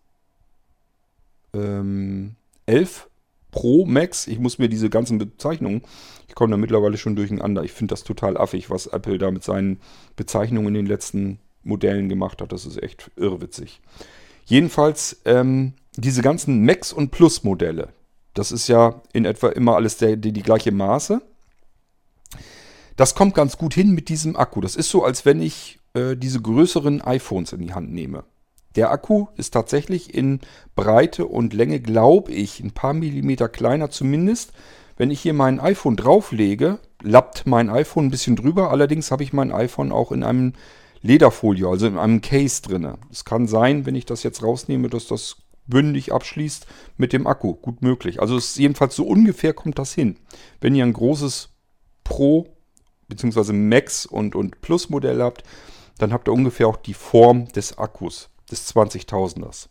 ähm, 1.55 2.37
11 2.67 3.09
Pro 3.51 3.85
Max. 3.85 4.27
Ich 4.27 4.39
muss 4.39 4.59
mir 4.59 4.69
diese 4.69 4.89
ganzen 4.89 5.19
Bezeichnungen, 5.19 5.83
ich 6.27 6.35
komme 6.35 6.53
da 6.53 6.57
mittlerweile 6.57 6.97
schon 6.97 7.17
durcheinander. 7.17 7.63
Ich 7.65 7.73
finde 7.73 7.93
das 7.93 8.03
total 8.03 8.39
affig, 8.39 8.71
was 8.71 8.87
Apple 8.87 9.19
da 9.19 9.31
mit 9.31 9.45
seinen 9.45 9.81
Bezeichnungen 10.17 10.69
in 10.69 10.75
den 10.75 10.87
letzten 10.87 11.39
Modellen 11.63 12.09
gemacht 12.09 12.41
hat. 12.43 12.53
Das 12.53 12.67
ist 12.67 12.83
echt 12.83 13.11
irrwitzig. 13.17 13.81
Jedenfalls 14.45 15.21
ähm, 15.25 15.75
diese 15.97 16.23
ganzen 16.23 16.65
Max- 16.65 16.93
und 16.93 17.11
Plus-Modelle. 17.11 17.89
Das 18.35 18.51
ist 18.51 18.69
ja 18.69 19.03
in 19.13 19.25
etwa 19.25 19.49
immer 19.49 19.77
alles 19.77 19.99
der, 19.99 20.17
die, 20.17 20.33
die 20.33 20.43
gleiche 20.43 20.73
Maße. 20.73 21.21
Das 22.97 23.15
kommt 23.15 23.35
ganz 23.35 23.59
gut 23.59 23.75
hin 23.75 23.93
mit 23.93 24.09
diesem 24.09 24.37
Akku. 24.37 24.61
Das 24.61 24.77
ist 24.77 24.91
so, 24.91 25.05
als 25.05 25.25
wenn 25.25 25.41
ich 25.41 25.79
äh, 25.95 26.17
diese 26.17 26.41
größeren 26.41 27.03
iPhones 27.03 27.53
in 27.53 27.61
die 27.61 27.75
Hand 27.75 27.93
nehme. 27.93 28.25
Der 28.77 28.91
Akku 28.91 29.27
ist 29.37 29.53
tatsächlich 29.53 30.15
in 30.15 30.41
Breite 30.75 31.27
und 31.27 31.53
Länge, 31.53 31.81
glaube 31.81 32.33
ich, 32.33 32.61
ein 32.61 32.71
paar 32.71 32.95
Millimeter 32.95 33.49
kleiner 33.49 33.91
zumindest. 33.91 34.53
Wenn 34.97 35.11
ich 35.11 35.21
hier 35.21 35.35
mein 35.35 35.61
iPhone 35.61 35.97
drauflege, 35.97 36.79
lappt 37.03 37.47
mein 37.47 37.69
iPhone 37.69 38.07
ein 38.07 38.11
bisschen 38.11 38.37
drüber. 38.37 38.71
Allerdings 38.71 39.11
habe 39.11 39.23
ich 39.23 39.33
mein 39.33 39.53
iPhone 39.53 39.93
auch 39.93 40.13
in 40.13 40.23
einem 40.23 40.55
Lederfolie, 41.03 41.67
also 41.67 41.87
in 41.87 41.99
einem 41.99 42.21
Case 42.21 42.63
drin. 42.63 42.95
Es 43.11 43.25
kann 43.25 43.47
sein, 43.47 43.87
wenn 43.87 43.95
ich 43.95 44.07
das 44.07 44.23
jetzt 44.23 44.43
rausnehme, 44.43 44.89
dass 44.89 45.07
das 45.07 45.37
bündig 45.67 46.13
abschließt 46.13 46.67
mit 46.97 47.13
dem 47.13 47.27
Akku. 47.27 47.55
Gut 47.55 47.83
möglich. 47.83 48.21
Also 48.21 48.37
es 48.37 48.57
jedenfalls 48.57 48.97
so 48.97 49.05
ungefähr 49.05 49.53
kommt 49.53 49.79
das 49.79 49.93
hin. 49.93 50.17
Wenn 50.61 50.75
ihr 50.75 50.85
ein 50.85 50.93
großes 50.93 51.51
Pro 52.05 52.57
bzw. 53.09 53.53
Max 53.53 54.07
und, 54.07 54.35
und 54.35 54.61
Plus 54.61 54.91
Modell 54.91 55.23
habt, 55.23 55.45
dann 55.99 56.13
habt 56.13 56.29
ihr 56.29 56.33
ungefähr 56.33 56.69
auch 56.69 56.77
die 56.77 56.95
Form 56.95 57.49
des 57.49 57.79
Akkus 57.79 58.29
des 58.51 58.75
20.000ers. 58.75 59.69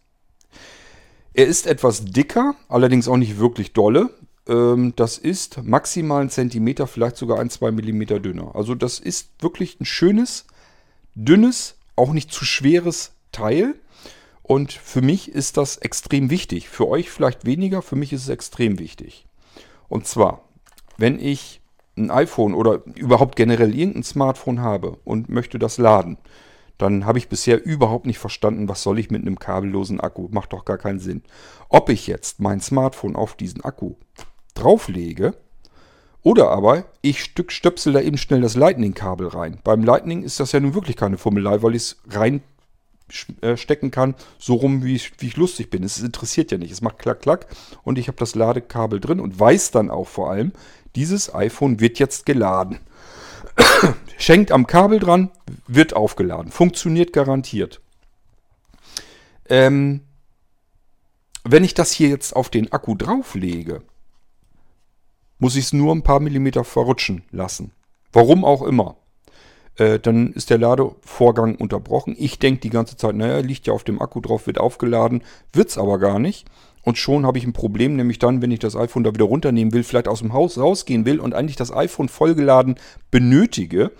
Er 1.34 1.48
ist 1.48 1.66
etwas 1.66 2.06
dicker, 2.06 2.56
allerdings 2.68 3.08
auch 3.08 3.18
nicht 3.18 3.40
wirklich 3.40 3.74
dolle. 3.74 4.10
ähm, 4.48 4.94
das 4.96 5.18
ist 5.18 5.64
maximal 5.64 6.22
ein 6.22 6.30
Zentimeter, 6.30 6.88
vielleicht 6.88 7.16
sogar 7.16 7.40
ein, 7.40 7.50
zwei 7.50 7.72
Millimeter 7.72 8.20
dünner. 8.20 8.56
Also 8.56 8.76
das 8.76 9.00
ist 9.00 9.30
wirklich 9.40 9.80
ein 9.80 9.86
schönes, 9.86 10.46
dünnes, 11.16 11.78
auch 11.96 12.14
nicht 12.14 12.32
zu 12.32 12.46
schweres 12.46 13.14
Teil. 13.32 13.76
Und 14.44 14.74
für 14.74 15.02
mich 15.02 15.32
ist 15.32 15.58
das 15.58 15.78
extrem 15.78 16.30
wichtig. 16.30 16.70
Für 16.70 16.88
euch 16.88 17.10
vielleicht 17.10 17.46
weniger, 17.46 17.82
für 17.82 17.96
mich 17.96 18.12
ist 18.12 18.24
es 18.24 18.30
extrem 18.30 18.80
wichtig. 18.80 19.26
Und 19.88 20.08
zwar, 20.08 20.44
wenn 20.98 21.20
ich 21.20 21.62
ein 21.98 22.12
iPhone 22.12 22.54
oder 22.54 22.84
überhaupt 22.96 23.36
generell 23.36 23.76
irgendein 23.76 24.04
Smartphone 24.04 24.62
habe 24.62 24.98
und 25.04 25.30
möchte 25.30 25.60
das 25.60 25.78
laden, 25.78 26.18
dann 26.78 27.06
habe 27.06 27.20
ich 27.20 27.30
bisher 27.30 27.64
überhaupt 27.64 28.08
nicht 28.08 28.18
verstanden, 28.18 28.68
was 28.68 28.82
soll 28.82 28.98
ich 28.98 29.12
mit 29.12 29.22
einem 29.22 29.38
kabellosen 29.38 30.00
Akku. 30.00 30.30
Macht 30.32 30.54
doch 30.54 30.66
gar 30.66 30.80
keinen 30.80 31.00
Sinn. 31.00 31.22
Ob 31.70 31.90
ich 31.90 32.08
jetzt 32.08 32.40
mein 32.40 32.60
Smartphone 32.60 33.16
auf 33.16 33.36
diesen 33.36 33.64
Akku 33.64 33.96
drauflege 34.56 35.36
oder 36.24 36.50
aber 36.50 36.86
ich 37.02 37.24
Stück 37.24 37.52
stöpsel 37.52 37.94
da 37.94 38.02
eben 38.02 38.18
schnell 38.18 38.42
das 38.42 38.56
Lightning-Kabel 38.56 39.28
rein. 39.28 39.60
Beim 39.64 39.84
Lightning 39.84 40.24
ist 40.24 40.40
das 40.40 40.52
ja 40.52 40.60
nun 40.60 40.74
wirklich 40.74 40.96
keine 40.96 41.18
Fummelei, 41.18 41.64
weil 41.64 41.76
ich 41.76 41.84
es 41.84 41.98
reinstecken 42.10 43.90
äh, 43.90 43.92
kann, 43.92 44.16
so 44.38 44.56
rum, 44.56 44.84
wie 44.84 44.96
ich, 44.96 45.14
wie 45.20 45.28
ich 45.28 45.38
lustig 45.38 45.70
bin. 45.70 45.84
Es 45.84 46.00
interessiert 46.00 46.52
ja 46.52 46.58
nicht. 46.58 46.72
Es 46.72 46.82
macht 46.82 47.00
klack, 47.00 47.22
klack 47.22 47.48
und 47.84 47.98
ich 47.98 48.08
habe 48.08 48.18
das 48.18 48.36
Ladekabel 48.36 49.00
drin 49.00 49.20
und 49.20 49.40
weiß 49.40 49.72
dann 49.72 49.90
auch 49.90 50.08
vor 50.08 50.30
allem, 50.30 50.52
dieses 50.96 51.34
iPhone 51.34 51.80
wird 51.80 51.98
jetzt 51.98 52.26
geladen. 52.26 52.80
Schenkt 54.18 54.52
am 54.52 54.68
Kabel 54.68 55.00
dran, 55.00 55.32
wird 55.68 55.96
aufgeladen. 55.96 56.52
Funktioniert 56.52 57.14
garantiert. 57.14 57.82
Ähm, 59.50 60.02
wenn 61.44 61.64
ich 61.64 61.74
das 61.74 61.92
hier 61.92 62.10
jetzt 62.10 62.36
auf 62.36 62.50
den 62.50 62.72
Akku 62.72 62.96
drauflege, 62.96 63.82
muss 65.42 65.56
ich 65.56 65.66
es 65.66 65.74
nur 65.74 65.94
ein 65.94 66.04
paar 66.04 66.20
Millimeter 66.20 66.64
verrutschen 66.64 67.24
lassen. 67.32 67.72
Warum 68.14 68.46
auch 68.46 68.62
immer. 68.62 68.96
Äh, 69.76 70.00
dann 70.00 70.34
ist 70.34 70.52
der 70.52 70.60
Ladevorgang 70.60 71.56
unterbrochen. 71.56 72.16
Ich 72.18 72.38
denke 72.38 72.62
die 72.62 72.70
ganze 72.70 72.96
Zeit, 72.96 73.16
naja, 73.16 73.40
liegt 73.40 73.66
ja 73.66 73.74
auf 73.74 73.84
dem 73.84 74.02
Akku 74.02 74.22
drauf, 74.22 74.46
wird 74.46 74.60
aufgeladen, 74.60 75.24
wird 75.52 75.70
es 75.70 75.80
aber 75.80 75.98
gar 75.98 76.20
nicht. 76.20 76.46
Und 76.84 77.00
schon 77.00 77.26
habe 77.26 77.40
ich 77.40 77.44
ein 77.46 77.54
Problem, 77.54 77.96
nämlich 77.96 78.20
dann, 78.20 78.42
wenn 78.42 78.52
ich 78.52 78.60
das 78.60 78.76
iPhone 78.76 79.04
da 79.04 79.14
wieder 79.14 79.26
runternehmen 79.26 79.74
will, 79.74 79.84
vielleicht 79.84 80.08
aus 80.08 80.20
dem 80.20 80.34
Haus 80.34 80.60
rausgehen 80.60 81.06
will 81.06 81.20
und 81.20 81.34
eigentlich 81.34 81.56
das 81.56 81.74
iPhone 81.74 82.10
vollgeladen 82.10 82.76
benötige 83.10 83.92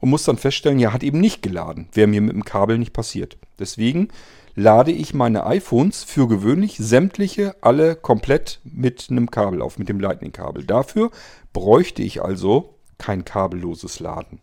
und 0.00 0.10
muss 0.10 0.24
dann 0.24 0.36
feststellen, 0.36 0.78
ja, 0.78 0.92
hat 0.92 1.02
eben 1.02 1.20
nicht 1.20 1.42
geladen. 1.42 1.88
Wäre 1.92 2.06
mir 2.06 2.20
mit 2.20 2.32
dem 2.32 2.44
Kabel 2.44 2.78
nicht 2.78 2.92
passiert. 2.92 3.36
Deswegen 3.58 4.08
lade 4.54 4.92
ich 4.92 5.14
meine 5.14 5.46
iPhones 5.46 6.04
für 6.04 6.26
gewöhnlich 6.28 6.76
sämtliche 6.78 7.56
alle 7.60 7.94
komplett 7.94 8.60
mit 8.64 9.06
einem 9.10 9.30
Kabel 9.30 9.62
auf, 9.62 9.78
mit 9.78 9.88
dem 9.88 10.00
Lightning-Kabel. 10.00 10.64
Dafür 10.64 11.10
bräuchte 11.52 12.02
ich 12.02 12.22
also 12.22 12.74
kein 12.98 13.24
kabelloses 13.24 14.00
Laden. 14.00 14.40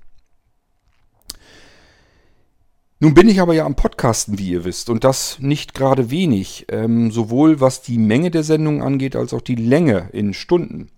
Nun 3.01 3.13
bin 3.13 3.27
ich 3.27 3.41
aber 3.41 3.53
ja 3.53 3.65
am 3.65 3.75
Podcasten, 3.75 4.39
wie 4.39 4.51
ihr 4.51 4.63
wisst, 4.63 4.89
und 4.89 5.03
das 5.03 5.37
nicht 5.39 5.73
gerade 5.73 6.09
wenig, 6.09 6.65
ähm, 6.69 7.11
sowohl 7.11 7.59
was 7.59 7.81
die 7.81 7.97
Menge 7.97 8.31
der 8.31 8.43
Sendungen 8.43 8.81
angeht, 8.81 9.17
als 9.17 9.33
auch 9.33 9.41
die 9.41 9.55
Länge 9.55 10.09
in 10.13 10.33
Stunden. 10.33 10.91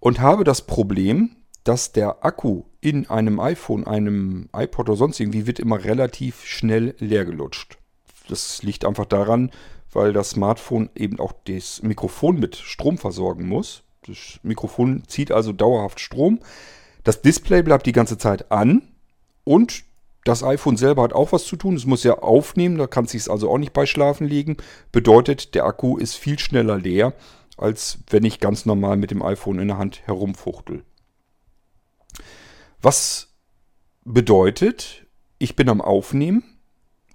Und 0.00 0.20
habe 0.20 0.42
das 0.42 0.62
Problem, 0.66 1.36
dass 1.64 1.92
der 1.92 2.24
Akku 2.24 2.64
in 2.82 3.08
einem 3.08 3.38
iPhone, 3.38 3.86
einem 3.86 4.48
iPod 4.52 4.90
oder 4.90 4.96
sonst 4.98 5.20
irgendwie 5.20 5.46
wird 5.46 5.60
immer 5.60 5.82
relativ 5.84 6.44
schnell 6.44 6.94
leer 6.98 7.24
gelutscht. 7.24 7.78
Das 8.28 8.62
liegt 8.64 8.84
einfach 8.84 9.06
daran, 9.06 9.52
weil 9.92 10.12
das 10.12 10.30
Smartphone 10.30 10.90
eben 10.96 11.20
auch 11.20 11.32
das 11.44 11.82
Mikrofon 11.82 12.40
mit 12.40 12.56
Strom 12.56 12.98
versorgen 12.98 13.46
muss. 13.46 13.84
Das 14.04 14.40
Mikrofon 14.42 15.04
zieht 15.06 15.30
also 15.30 15.52
dauerhaft 15.52 16.00
Strom. 16.00 16.40
Das 17.04 17.22
Display 17.22 17.62
bleibt 17.62 17.86
die 17.86 17.92
ganze 17.92 18.18
Zeit 18.18 18.50
an 18.50 18.82
und 19.44 19.84
das 20.24 20.42
iPhone 20.42 20.76
selber 20.76 21.02
hat 21.02 21.12
auch 21.12 21.30
was 21.30 21.44
zu 21.44 21.56
tun. 21.56 21.76
Es 21.76 21.86
muss 21.86 22.02
ja 22.02 22.18
aufnehmen, 22.18 22.78
da 22.78 22.88
kann 22.88 23.04
es 23.04 23.12
sich 23.12 23.30
also 23.30 23.48
auch 23.48 23.58
nicht 23.58 23.72
bei 23.72 23.86
Schlafen 23.86 24.26
legen. 24.26 24.56
Bedeutet, 24.90 25.54
der 25.54 25.66
Akku 25.66 25.98
ist 25.98 26.16
viel 26.16 26.40
schneller 26.40 26.78
leer, 26.78 27.14
als 27.56 27.98
wenn 28.10 28.24
ich 28.24 28.40
ganz 28.40 28.66
normal 28.66 28.96
mit 28.96 29.12
dem 29.12 29.22
iPhone 29.22 29.60
in 29.60 29.68
der 29.68 29.78
Hand 29.78 30.02
herumfuchtel. 30.04 30.82
Was 32.82 33.28
bedeutet, 34.04 35.06
ich 35.38 35.54
bin 35.54 35.68
am 35.68 35.80
Aufnehmen 35.80 36.42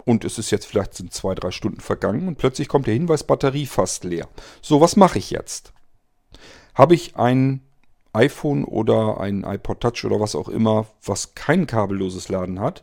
und 0.06 0.24
es 0.24 0.38
ist 0.38 0.50
jetzt 0.50 0.64
vielleicht 0.64 0.94
sind 0.94 1.12
zwei, 1.12 1.34
drei 1.34 1.50
Stunden 1.50 1.80
vergangen 1.80 2.26
und 2.26 2.38
plötzlich 2.38 2.68
kommt 2.68 2.86
der 2.86 2.94
Hinweis, 2.94 3.22
Batterie 3.22 3.66
fast 3.66 4.04
leer. 4.04 4.28
So, 4.62 4.80
was 4.80 4.96
mache 4.96 5.18
ich 5.18 5.30
jetzt? 5.30 5.74
Habe 6.74 6.94
ich 6.94 7.16
ein 7.16 7.60
iPhone 8.14 8.64
oder 8.64 9.20
ein 9.20 9.44
iPod 9.44 9.82
Touch 9.82 10.06
oder 10.06 10.18
was 10.20 10.34
auch 10.34 10.48
immer, 10.48 10.86
was 11.04 11.34
kein 11.34 11.66
kabelloses 11.66 12.30
Laden 12.30 12.60
hat, 12.60 12.82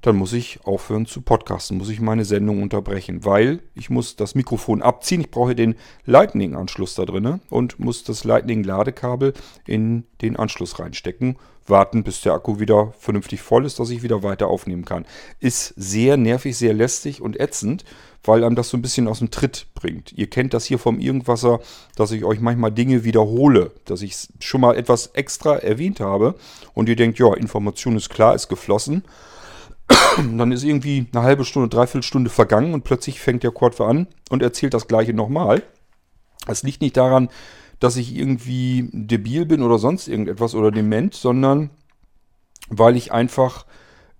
dann 0.00 0.16
muss 0.16 0.32
ich 0.32 0.64
aufhören 0.64 1.06
zu 1.06 1.20
podcasten, 1.20 1.78
muss 1.78 1.90
ich 1.90 2.00
meine 2.00 2.24
Sendung 2.24 2.60
unterbrechen, 2.60 3.24
weil 3.24 3.62
ich 3.74 3.88
muss 3.88 4.16
das 4.16 4.34
Mikrofon 4.34 4.82
abziehen, 4.82 5.20
ich 5.20 5.30
brauche 5.30 5.54
den 5.54 5.76
Lightning-Anschluss 6.06 6.96
da 6.96 7.04
drin 7.04 7.40
und 7.50 7.78
muss 7.78 8.02
das 8.02 8.24
Lightning-Ladekabel 8.24 9.34
in 9.66 10.06
den 10.22 10.36
Anschluss 10.36 10.80
reinstecken, 10.80 11.36
warten, 11.66 12.02
bis 12.02 12.20
der 12.20 12.32
Akku 12.32 12.58
wieder 12.58 12.92
vernünftig 12.98 13.40
voll 13.42 13.64
ist, 13.64 13.78
dass 13.78 13.90
ich 13.90 14.02
wieder 14.02 14.22
weiter 14.22 14.48
aufnehmen 14.48 14.84
kann. 14.84 15.06
Ist 15.38 15.74
sehr 15.76 16.16
nervig, 16.16 16.56
sehr 16.56 16.74
lästig 16.74 17.20
und 17.20 17.38
ätzend, 17.38 17.84
weil 18.24 18.44
einem 18.44 18.56
das 18.56 18.68
so 18.68 18.76
ein 18.76 18.82
bisschen 18.82 19.08
aus 19.08 19.20
dem 19.20 19.30
Tritt 19.30 19.66
bringt. 19.74 20.12
Ihr 20.12 20.28
kennt 20.28 20.52
das 20.52 20.66
hier 20.66 20.78
vom 20.78 20.98
Irgendwasser, 20.98 21.60
dass 21.96 22.10
ich 22.10 22.24
euch 22.24 22.40
manchmal 22.40 22.72
Dinge 22.72 23.04
wiederhole, 23.04 23.70
dass 23.84 24.02
ich 24.02 24.28
schon 24.40 24.60
mal 24.60 24.76
etwas 24.76 25.08
extra 25.14 25.56
erwähnt 25.56 26.00
habe 26.00 26.34
und 26.74 26.88
ihr 26.88 26.96
denkt, 26.96 27.18
ja, 27.18 27.32
Information 27.34 27.96
ist 27.96 28.10
klar, 28.10 28.34
ist 28.34 28.48
geflossen. 28.48 29.04
Dann 30.16 30.52
ist 30.52 30.62
irgendwie 30.62 31.06
eine 31.12 31.22
halbe 31.22 31.44
Stunde, 31.44 31.68
dreiviertel 31.68 32.04
Stunde 32.04 32.30
vergangen 32.30 32.74
und 32.74 32.84
plötzlich 32.84 33.20
fängt 33.20 33.42
der 33.42 33.50
Quadver 33.50 33.88
an 33.88 34.06
und 34.28 34.42
erzählt 34.42 34.74
das 34.74 34.86
gleiche 34.86 35.14
nochmal. 35.14 35.62
Es 36.46 36.62
liegt 36.62 36.80
nicht 36.80 36.96
daran, 36.96 37.28
dass 37.80 37.96
ich 37.96 38.14
irgendwie 38.14 38.88
debil 38.92 39.46
bin 39.46 39.62
oder 39.62 39.78
sonst 39.78 40.06
irgendetwas 40.06 40.54
oder 40.54 40.70
dement, 40.70 41.14
sondern 41.14 41.70
weil 42.68 42.96
ich 42.96 43.10
einfach 43.10 43.66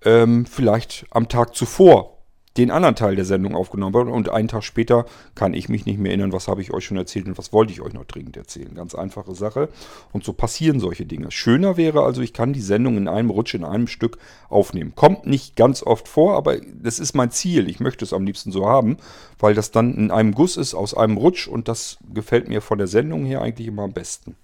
ähm, 0.05 0.47
vielleicht 0.47 1.07
am 1.11 1.29
Tag 1.29 1.55
zuvor 1.55 2.20
den 2.61 2.71
anderen 2.71 2.95
Teil 2.95 3.17
der 3.17 3.25
Sendung 3.25 3.55
aufgenommen 3.55 3.97
habe 3.97 4.11
und 4.11 4.29
einen 4.29 4.49
Tag 4.49 4.63
später 4.65 5.07
kann 5.35 5.55
ich 5.55 5.69
mich 5.69 5.87
nicht 5.87 5.99
mehr 5.99 6.11
erinnern, 6.11 6.33
was 6.33 6.47
habe 6.47 6.61
ich 6.61 6.73
euch 6.73 6.85
schon 6.85 6.99
erzählt 6.99 7.27
und 7.27 7.39
was 7.39 7.53
wollte 7.53 7.73
ich 7.73 7.81
euch 7.81 7.95
noch 7.95 8.05
dringend 8.05 8.37
erzählen. 8.37 8.75
Ganz 8.75 8.95
einfache 8.95 9.35
Sache. 9.35 9.71
Und 10.13 10.25
so 10.25 10.35
passieren 10.35 10.79
solche 10.79 11.07
Dinge. 11.07 11.31
Schöner 11.31 11.79
wäre 11.79 12.03
also, 12.03 12.21
ich 12.21 12.35
kann 12.35 12.53
die 12.53 12.61
Sendung 12.61 12.99
in 12.99 13.09
einem 13.09 13.31
Rutsch, 13.31 13.55
in 13.55 13.65
einem 13.65 13.87
Stück 13.87 14.19
aufnehmen. 14.51 14.93
Kommt 14.95 15.27
nicht 15.27 15.57
ganz 15.57 15.83
oft 15.83 16.07
vor, 16.07 16.37
aber 16.37 16.59
das 16.61 16.99
ist 16.99 17.15
mein 17.15 17.31
Ziel. 17.31 17.69
Ich 17.69 17.81
möchte 17.81 18.05
es 18.05 18.13
am 18.13 18.27
liebsten 18.27 18.53
so 18.53 18.67
haben, 18.67 18.99
weil 19.39 19.55
das 19.55 19.71
dann 19.71 19.95
in 19.95 20.11
einem 20.11 20.35
Guss 20.35 20.59
ist, 20.59 20.75
aus 20.75 20.93
einem 20.95 21.17
Rutsch 21.17 21.49
und 21.49 21.67
das 21.67 21.97
gefällt 22.13 22.49
mir 22.49 22.61
von 22.61 22.77
der 22.77 22.89
Sendung 22.89 23.25
her 23.25 23.41
eigentlich 23.41 23.69
immer 23.69 23.85
am 23.85 23.93
besten. 23.93 24.37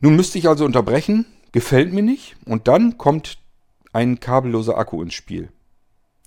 Nun 0.00 0.16
müsste 0.16 0.38
ich 0.38 0.48
also 0.48 0.66
unterbrechen, 0.66 1.24
gefällt 1.52 1.94
mir 1.94 2.02
nicht 2.02 2.36
und 2.44 2.68
dann 2.68 2.98
kommt 2.98 3.38
ein 3.96 4.20
kabelloser 4.20 4.76
Akku 4.76 5.00
ins 5.00 5.14
Spiel. 5.14 5.48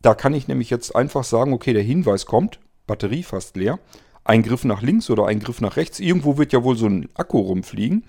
Da 0.01 0.15
kann 0.15 0.33
ich 0.33 0.47
nämlich 0.47 0.71
jetzt 0.71 0.95
einfach 0.95 1.23
sagen, 1.23 1.53
okay, 1.53 1.71
der 1.71 1.83
Hinweis 1.83 2.25
kommt, 2.25 2.59
Batterie 2.87 3.21
fast 3.21 3.55
leer, 3.55 3.77
ein 4.23 4.41
Griff 4.41 4.63
nach 4.63 4.81
links 4.81 5.11
oder 5.11 5.27
ein 5.27 5.39
Griff 5.39 5.61
nach 5.61 5.77
rechts, 5.77 5.99
irgendwo 5.99 6.39
wird 6.39 6.51
ja 6.51 6.63
wohl 6.63 6.75
so 6.75 6.87
ein 6.87 7.09
Akku 7.13 7.37
rumfliegen. 7.37 8.05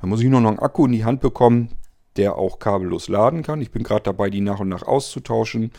Da 0.00 0.06
muss 0.06 0.20
ich 0.20 0.28
nur 0.28 0.40
noch 0.40 0.50
einen 0.50 0.60
Akku 0.60 0.86
in 0.86 0.92
die 0.92 1.04
Hand 1.04 1.20
bekommen, 1.20 1.70
der 2.16 2.36
auch 2.36 2.60
kabellos 2.60 3.08
laden 3.08 3.42
kann. 3.42 3.60
Ich 3.60 3.72
bin 3.72 3.82
gerade 3.82 4.04
dabei, 4.04 4.30
die 4.30 4.40
nach 4.40 4.60
und 4.60 4.68
nach 4.68 4.84
auszutauschen 4.84 5.72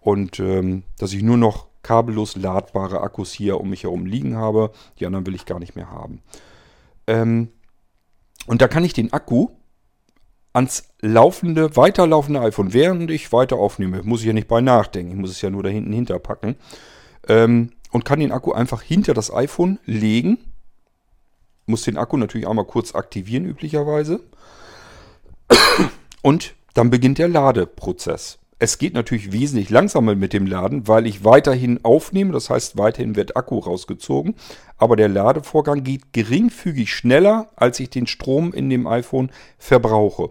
und 0.00 0.38
ähm, 0.38 0.82
dass 0.98 1.14
ich 1.14 1.22
nur 1.22 1.38
noch 1.38 1.68
kabellos 1.82 2.36
ladbare 2.36 3.00
Akkus 3.00 3.32
hier 3.32 3.60
um 3.62 3.70
mich 3.70 3.84
herum 3.84 4.04
liegen 4.04 4.36
habe. 4.36 4.72
Die 5.00 5.06
anderen 5.06 5.26
will 5.26 5.34
ich 5.34 5.46
gar 5.46 5.58
nicht 5.58 5.74
mehr 5.74 5.90
haben. 5.90 6.20
Ähm, 7.06 7.48
und 8.46 8.60
da 8.60 8.68
kann 8.68 8.84
ich 8.84 8.92
den 8.92 9.14
Akku 9.14 9.48
ans 10.54 10.84
laufende, 11.00 11.76
weiterlaufende 11.76 12.40
iPhone, 12.40 12.72
während 12.72 13.10
ich 13.10 13.32
weiter 13.32 13.56
aufnehme, 13.56 14.02
muss 14.04 14.20
ich 14.20 14.26
ja 14.26 14.32
nicht 14.32 14.48
bei 14.48 14.60
nachdenken, 14.60 15.12
ich 15.12 15.18
muss 15.18 15.30
es 15.30 15.42
ja 15.42 15.50
nur 15.50 15.64
da 15.64 15.68
hinten 15.68 15.92
hinterpacken, 15.92 16.54
ähm, 17.28 17.72
und 17.90 18.04
kann 18.04 18.20
den 18.20 18.32
Akku 18.32 18.52
einfach 18.52 18.80
hinter 18.80 19.14
das 19.14 19.34
iPhone 19.34 19.78
legen, 19.84 20.38
muss 21.66 21.82
den 21.82 21.98
Akku 21.98 22.16
natürlich 22.16 22.48
einmal 22.48 22.66
kurz 22.66 22.94
aktivieren 22.94 23.44
üblicherweise, 23.44 24.20
und 26.22 26.54
dann 26.72 26.88
beginnt 26.88 27.18
der 27.18 27.28
Ladeprozess. 27.28 28.38
Es 28.60 28.78
geht 28.78 28.94
natürlich 28.94 29.32
wesentlich 29.32 29.70
langsamer 29.70 30.14
mit 30.14 30.32
dem 30.32 30.46
Laden, 30.46 30.86
weil 30.86 31.06
ich 31.08 31.24
weiterhin 31.24 31.84
aufnehme, 31.84 32.32
das 32.32 32.48
heißt 32.48 32.78
weiterhin 32.78 33.16
wird 33.16 33.36
Akku 33.36 33.58
rausgezogen, 33.58 34.36
aber 34.78 34.94
der 34.94 35.08
Ladevorgang 35.08 35.82
geht 35.82 36.12
geringfügig 36.12 36.94
schneller, 36.94 37.50
als 37.56 37.80
ich 37.80 37.90
den 37.90 38.06
Strom 38.06 38.52
in 38.52 38.70
dem 38.70 38.86
iPhone 38.86 39.32
verbrauche. 39.58 40.30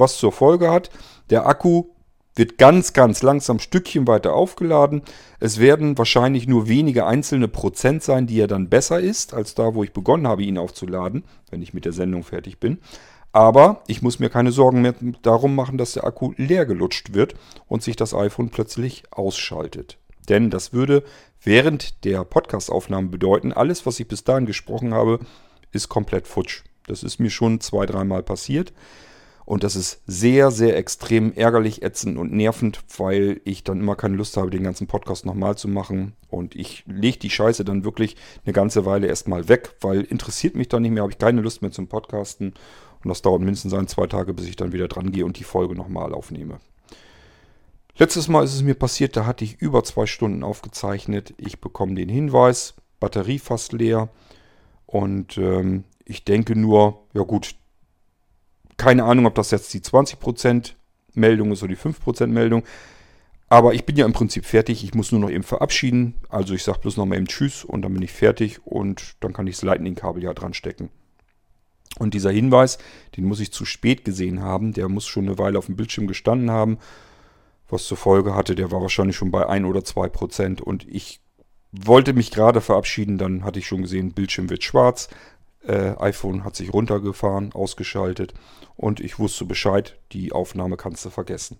Was 0.00 0.16
zur 0.16 0.32
Folge 0.32 0.70
hat, 0.70 0.90
der 1.28 1.46
Akku 1.46 1.84
wird 2.34 2.58
ganz, 2.58 2.92
ganz 2.92 3.22
langsam 3.22 3.58
Stückchen 3.58 4.06
weiter 4.06 4.32
aufgeladen. 4.32 5.02
Es 5.40 5.60
werden 5.60 5.98
wahrscheinlich 5.98 6.48
nur 6.48 6.68
wenige 6.68 7.06
einzelne 7.06 7.48
Prozent 7.48 8.02
sein, 8.02 8.26
die 8.26 8.40
er 8.40 8.46
dann 8.46 8.70
besser 8.70 8.98
ist, 8.98 9.34
als 9.34 9.54
da, 9.54 9.74
wo 9.74 9.84
ich 9.84 9.92
begonnen 9.92 10.26
habe, 10.26 10.42
ihn 10.42 10.56
aufzuladen, 10.56 11.24
wenn 11.50 11.60
ich 11.60 11.74
mit 11.74 11.84
der 11.84 11.92
Sendung 11.92 12.24
fertig 12.24 12.58
bin. 12.60 12.78
Aber 13.32 13.82
ich 13.86 14.00
muss 14.00 14.18
mir 14.18 14.30
keine 14.30 14.52
Sorgen 14.52 14.80
mehr 14.80 14.94
darum 15.22 15.54
machen, 15.54 15.76
dass 15.76 15.92
der 15.92 16.04
Akku 16.04 16.32
leer 16.36 16.66
gelutscht 16.66 17.12
wird 17.12 17.34
und 17.68 17.82
sich 17.82 17.94
das 17.94 18.14
iPhone 18.14 18.48
plötzlich 18.48 19.04
ausschaltet. 19.10 19.98
Denn 20.28 20.50
das 20.50 20.72
würde 20.72 21.04
während 21.42 22.04
der 22.04 22.24
Podcastaufnahme 22.24 23.08
bedeuten, 23.08 23.52
alles, 23.52 23.86
was 23.86 24.00
ich 24.00 24.08
bis 24.08 24.24
dahin 24.24 24.46
gesprochen 24.46 24.94
habe, 24.94 25.20
ist 25.72 25.88
komplett 25.88 26.26
futsch. 26.26 26.62
Das 26.86 27.02
ist 27.02 27.20
mir 27.20 27.30
schon 27.30 27.60
zwei, 27.60 27.86
dreimal 27.86 28.22
passiert. 28.22 28.72
Und 29.50 29.64
das 29.64 29.74
ist 29.74 30.00
sehr, 30.06 30.52
sehr 30.52 30.76
extrem 30.76 31.32
ärgerlich, 31.32 31.82
ätzend 31.82 32.18
und 32.18 32.32
nervend, 32.32 32.84
weil 32.96 33.40
ich 33.42 33.64
dann 33.64 33.80
immer 33.80 33.96
keine 33.96 34.14
Lust 34.14 34.36
habe, 34.36 34.48
den 34.48 34.62
ganzen 34.62 34.86
Podcast 34.86 35.26
nochmal 35.26 35.58
zu 35.58 35.66
machen. 35.66 36.12
Und 36.28 36.54
ich 36.54 36.84
lege 36.86 37.18
die 37.18 37.30
Scheiße 37.30 37.64
dann 37.64 37.82
wirklich 37.82 38.14
eine 38.44 38.52
ganze 38.52 38.86
Weile 38.86 39.08
erstmal 39.08 39.48
weg, 39.48 39.74
weil 39.80 40.02
interessiert 40.02 40.54
mich 40.54 40.68
dann 40.68 40.82
nicht 40.82 40.92
mehr, 40.92 41.02
habe 41.02 41.10
ich 41.10 41.18
keine 41.18 41.40
Lust 41.40 41.62
mehr 41.62 41.72
zum 41.72 41.88
Podcasten. 41.88 42.54
Und 43.02 43.08
das 43.08 43.22
dauert 43.22 43.40
mindestens 43.40 43.74
ein, 43.74 43.88
zwei 43.88 44.06
Tage, 44.06 44.34
bis 44.34 44.46
ich 44.46 44.54
dann 44.54 44.70
wieder 44.70 44.86
dran 44.86 45.10
gehe 45.10 45.24
und 45.24 45.36
die 45.36 45.42
Folge 45.42 45.74
nochmal 45.74 46.14
aufnehme. 46.14 46.60
Letztes 47.96 48.28
Mal 48.28 48.44
ist 48.44 48.54
es 48.54 48.62
mir 48.62 48.74
passiert, 48.74 49.16
da 49.16 49.26
hatte 49.26 49.42
ich 49.42 49.60
über 49.60 49.82
zwei 49.82 50.06
Stunden 50.06 50.44
aufgezeichnet. 50.44 51.34
Ich 51.38 51.60
bekomme 51.60 51.96
den 51.96 52.08
Hinweis, 52.08 52.74
Batterie 53.00 53.40
fast 53.40 53.72
leer. 53.72 54.10
Und 54.86 55.38
ähm, 55.38 55.82
ich 56.04 56.24
denke 56.24 56.54
nur, 56.54 57.00
ja 57.14 57.22
gut, 57.22 57.56
keine 58.80 59.04
Ahnung, 59.04 59.26
ob 59.26 59.34
das 59.34 59.50
jetzt 59.50 59.74
die 59.74 59.80
20% 59.80 60.72
Meldung 61.12 61.52
ist 61.52 61.62
oder 61.62 61.74
die 61.74 61.78
5% 61.78 62.28
Meldung. 62.28 62.64
Aber 63.50 63.74
ich 63.74 63.84
bin 63.84 63.94
ja 63.94 64.06
im 64.06 64.14
Prinzip 64.14 64.46
fertig. 64.46 64.82
Ich 64.84 64.94
muss 64.94 65.12
nur 65.12 65.20
noch 65.20 65.28
eben 65.28 65.44
verabschieden. 65.44 66.14
Also 66.30 66.54
ich 66.54 66.62
sage 66.62 66.78
bloß 66.78 66.96
noch 66.96 67.04
mal 67.04 67.16
eben 67.16 67.26
Tschüss 67.26 67.62
und 67.62 67.82
dann 67.82 67.92
bin 67.92 68.02
ich 68.02 68.12
fertig 68.12 68.64
und 68.64 69.16
dann 69.20 69.34
kann 69.34 69.46
ich 69.46 69.56
das 69.56 69.64
Lightning-Kabel 69.64 70.22
ja 70.22 70.32
dran 70.32 70.54
stecken. 70.54 70.88
Und 71.98 72.14
dieser 72.14 72.30
Hinweis, 72.30 72.78
den 73.18 73.24
muss 73.24 73.40
ich 73.40 73.52
zu 73.52 73.66
spät 73.66 74.02
gesehen 74.02 74.40
haben. 74.40 74.72
Der 74.72 74.88
muss 74.88 75.06
schon 75.06 75.26
eine 75.26 75.36
Weile 75.36 75.58
auf 75.58 75.66
dem 75.66 75.76
Bildschirm 75.76 76.06
gestanden 76.06 76.50
haben. 76.50 76.78
Was 77.68 77.84
zur 77.84 77.98
Folge 77.98 78.34
hatte, 78.34 78.54
der 78.54 78.70
war 78.72 78.80
wahrscheinlich 78.80 79.16
schon 79.16 79.30
bei 79.30 79.46
1 79.46 79.66
oder 79.66 79.84
2 79.84 80.08
Prozent. 80.08 80.62
Und 80.62 80.88
ich 80.88 81.20
wollte 81.70 82.14
mich 82.14 82.30
gerade 82.30 82.62
verabschieden. 82.62 83.18
Dann 83.18 83.44
hatte 83.44 83.58
ich 83.58 83.66
schon 83.66 83.82
gesehen, 83.82 84.12
Bildschirm 84.12 84.48
wird 84.48 84.64
schwarz. 84.64 85.10
Äh, 85.70 85.94
iPhone 86.00 86.44
hat 86.44 86.56
sich 86.56 86.72
runtergefahren, 86.72 87.52
ausgeschaltet. 87.52 88.34
Und 88.76 89.00
ich 89.00 89.18
wusste 89.18 89.44
Bescheid, 89.44 89.96
die 90.12 90.32
Aufnahme 90.32 90.76
kannst 90.76 91.04
du 91.04 91.10
vergessen. 91.10 91.58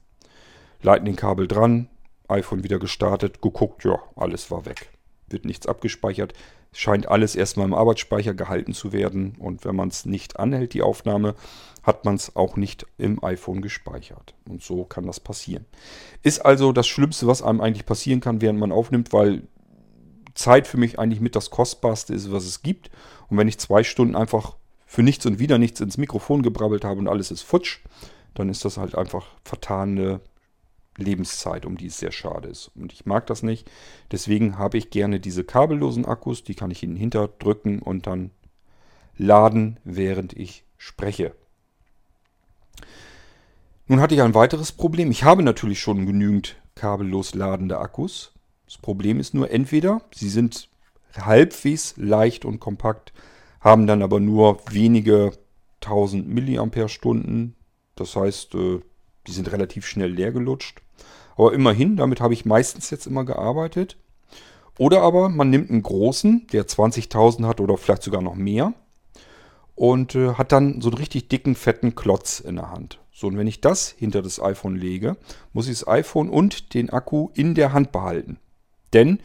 Lightning-Kabel 0.82 1.46
dran, 1.46 1.88
iPhone 2.28 2.64
wieder 2.64 2.78
gestartet, 2.78 3.42
geguckt, 3.42 3.84
ja, 3.84 3.98
alles 4.16 4.50
war 4.50 4.66
weg. 4.66 4.88
Wird 5.28 5.44
nichts 5.44 5.66
abgespeichert 5.66 6.34
scheint 6.72 7.08
alles 7.08 7.34
erstmal 7.34 7.66
im 7.66 7.74
Arbeitsspeicher 7.74 8.34
gehalten 8.34 8.72
zu 8.72 8.92
werden. 8.92 9.36
Und 9.38 9.64
wenn 9.64 9.76
man 9.76 9.88
es 9.88 10.06
nicht 10.06 10.38
anhält, 10.38 10.74
die 10.74 10.82
Aufnahme, 10.82 11.34
hat 11.82 12.04
man 12.04 12.14
es 12.14 12.36
auch 12.36 12.56
nicht 12.56 12.86
im 12.98 13.22
iPhone 13.24 13.62
gespeichert. 13.62 14.34
Und 14.48 14.62
so 14.62 14.84
kann 14.84 15.06
das 15.06 15.20
passieren. 15.20 15.66
Ist 16.22 16.40
also 16.40 16.72
das 16.72 16.86
Schlimmste, 16.86 17.26
was 17.26 17.42
einem 17.42 17.60
eigentlich 17.60 17.86
passieren 17.86 18.20
kann, 18.20 18.40
während 18.40 18.60
man 18.60 18.72
aufnimmt, 18.72 19.12
weil 19.12 19.42
Zeit 20.40 20.66
für 20.66 20.78
mich 20.78 20.98
eigentlich 20.98 21.20
mit 21.20 21.36
das 21.36 21.50
Kostbarste 21.50 22.14
ist, 22.14 22.32
was 22.32 22.44
es 22.44 22.62
gibt. 22.62 22.90
Und 23.28 23.36
wenn 23.38 23.48
ich 23.48 23.58
zwei 23.58 23.84
Stunden 23.84 24.16
einfach 24.16 24.56
für 24.86 25.02
nichts 25.02 25.26
und 25.26 25.38
wieder 25.38 25.58
nichts 25.58 25.80
ins 25.80 25.98
Mikrofon 25.98 26.42
gebrabbelt 26.42 26.84
habe 26.84 26.98
und 26.98 27.08
alles 27.08 27.30
ist 27.30 27.42
futsch, 27.42 27.80
dann 28.34 28.48
ist 28.48 28.64
das 28.64 28.76
halt 28.76 28.94
einfach 28.96 29.26
vertane 29.44 30.20
Lebenszeit, 30.96 31.64
um 31.64 31.76
die 31.76 31.86
es 31.86 31.98
sehr 31.98 32.12
schade 32.12 32.48
ist. 32.48 32.70
Und 32.74 32.92
ich 32.92 33.06
mag 33.06 33.26
das 33.26 33.42
nicht. 33.42 33.70
Deswegen 34.10 34.58
habe 34.58 34.78
ich 34.78 34.90
gerne 34.90 35.20
diese 35.20 35.44
kabellosen 35.44 36.04
Akkus. 36.04 36.42
Die 36.42 36.54
kann 36.54 36.70
ich 36.70 36.82
ihnen 36.82 36.96
hinterdrücken 36.96 37.80
und 37.80 38.06
dann 38.06 38.30
laden, 39.16 39.78
während 39.84 40.32
ich 40.32 40.64
spreche. 40.76 41.34
Nun 43.86 44.00
hatte 44.00 44.14
ich 44.14 44.22
ein 44.22 44.34
weiteres 44.34 44.72
Problem. 44.72 45.10
Ich 45.10 45.24
habe 45.24 45.42
natürlich 45.42 45.80
schon 45.80 46.06
genügend 46.06 46.56
kabellos 46.74 47.34
ladende 47.34 47.78
Akkus. 47.78 48.32
Das 48.70 48.78
Problem 48.78 49.18
ist 49.18 49.34
nur, 49.34 49.50
entweder 49.50 50.00
sie 50.14 50.28
sind 50.28 50.68
halbwegs 51.16 51.94
leicht 51.96 52.44
und 52.44 52.60
kompakt, 52.60 53.12
haben 53.60 53.88
dann 53.88 54.00
aber 54.00 54.20
nur 54.20 54.60
wenige 54.70 55.32
1000 55.82 56.28
Milliampere-Stunden. 56.28 57.56
Das 57.96 58.14
heißt, 58.14 58.54
äh, 58.54 58.78
die 59.26 59.32
sind 59.32 59.50
relativ 59.50 59.88
schnell 59.88 60.12
leer 60.12 60.30
gelutscht. 60.30 60.82
Aber 61.36 61.52
immerhin, 61.52 61.96
damit 61.96 62.20
habe 62.20 62.32
ich 62.32 62.44
meistens 62.44 62.90
jetzt 62.90 63.08
immer 63.08 63.24
gearbeitet. 63.24 63.96
Oder 64.78 65.02
aber 65.02 65.30
man 65.30 65.50
nimmt 65.50 65.70
einen 65.70 65.82
großen, 65.82 66.46
der 66.52 66.68
20.000 66.68 67.48
hat 67.48 67.60
oder 67.60 67.76
vielleicht 67.76 68.04
sogar 68.04 68.22
noch 68.22 68.36
mehr. 68.36 68.72
Und 69.74 70.14
äh, 70.14 70.34
hat 70.34 70.52
dann 70.52 70.80
so 70.80 70.90
einen 70.90 70.98
richtig 70.98 71.26
dicken, 71.28 71.56
fetten 71.56 71.96
Klotz 71.96 72.38
in 72.38 72.54
der 72.54 72.70
Hand. 72.70 73.00
So, 73.10 73.26
und 73.26 73.36
wenn 73.36 73.48
ich 73.48 73.60
das 73.60 73.88
hinter 73.88 74.22
das 74.22 74.40
iPhone 74.40 74.76
lege, 74.76 75.16
muss 75.52 75.66
ich 75.66 75.80
das 75.80 75.88
iPhone 75.88 76.30
und 76.30 76.72
den 76.72 76.90
Akku 76.90 77.30
in 77.34 77.56
der 77.56 77.72
Hand 77.72 77.90
behalten. 77.90 78.38
Denn 78.92 79.20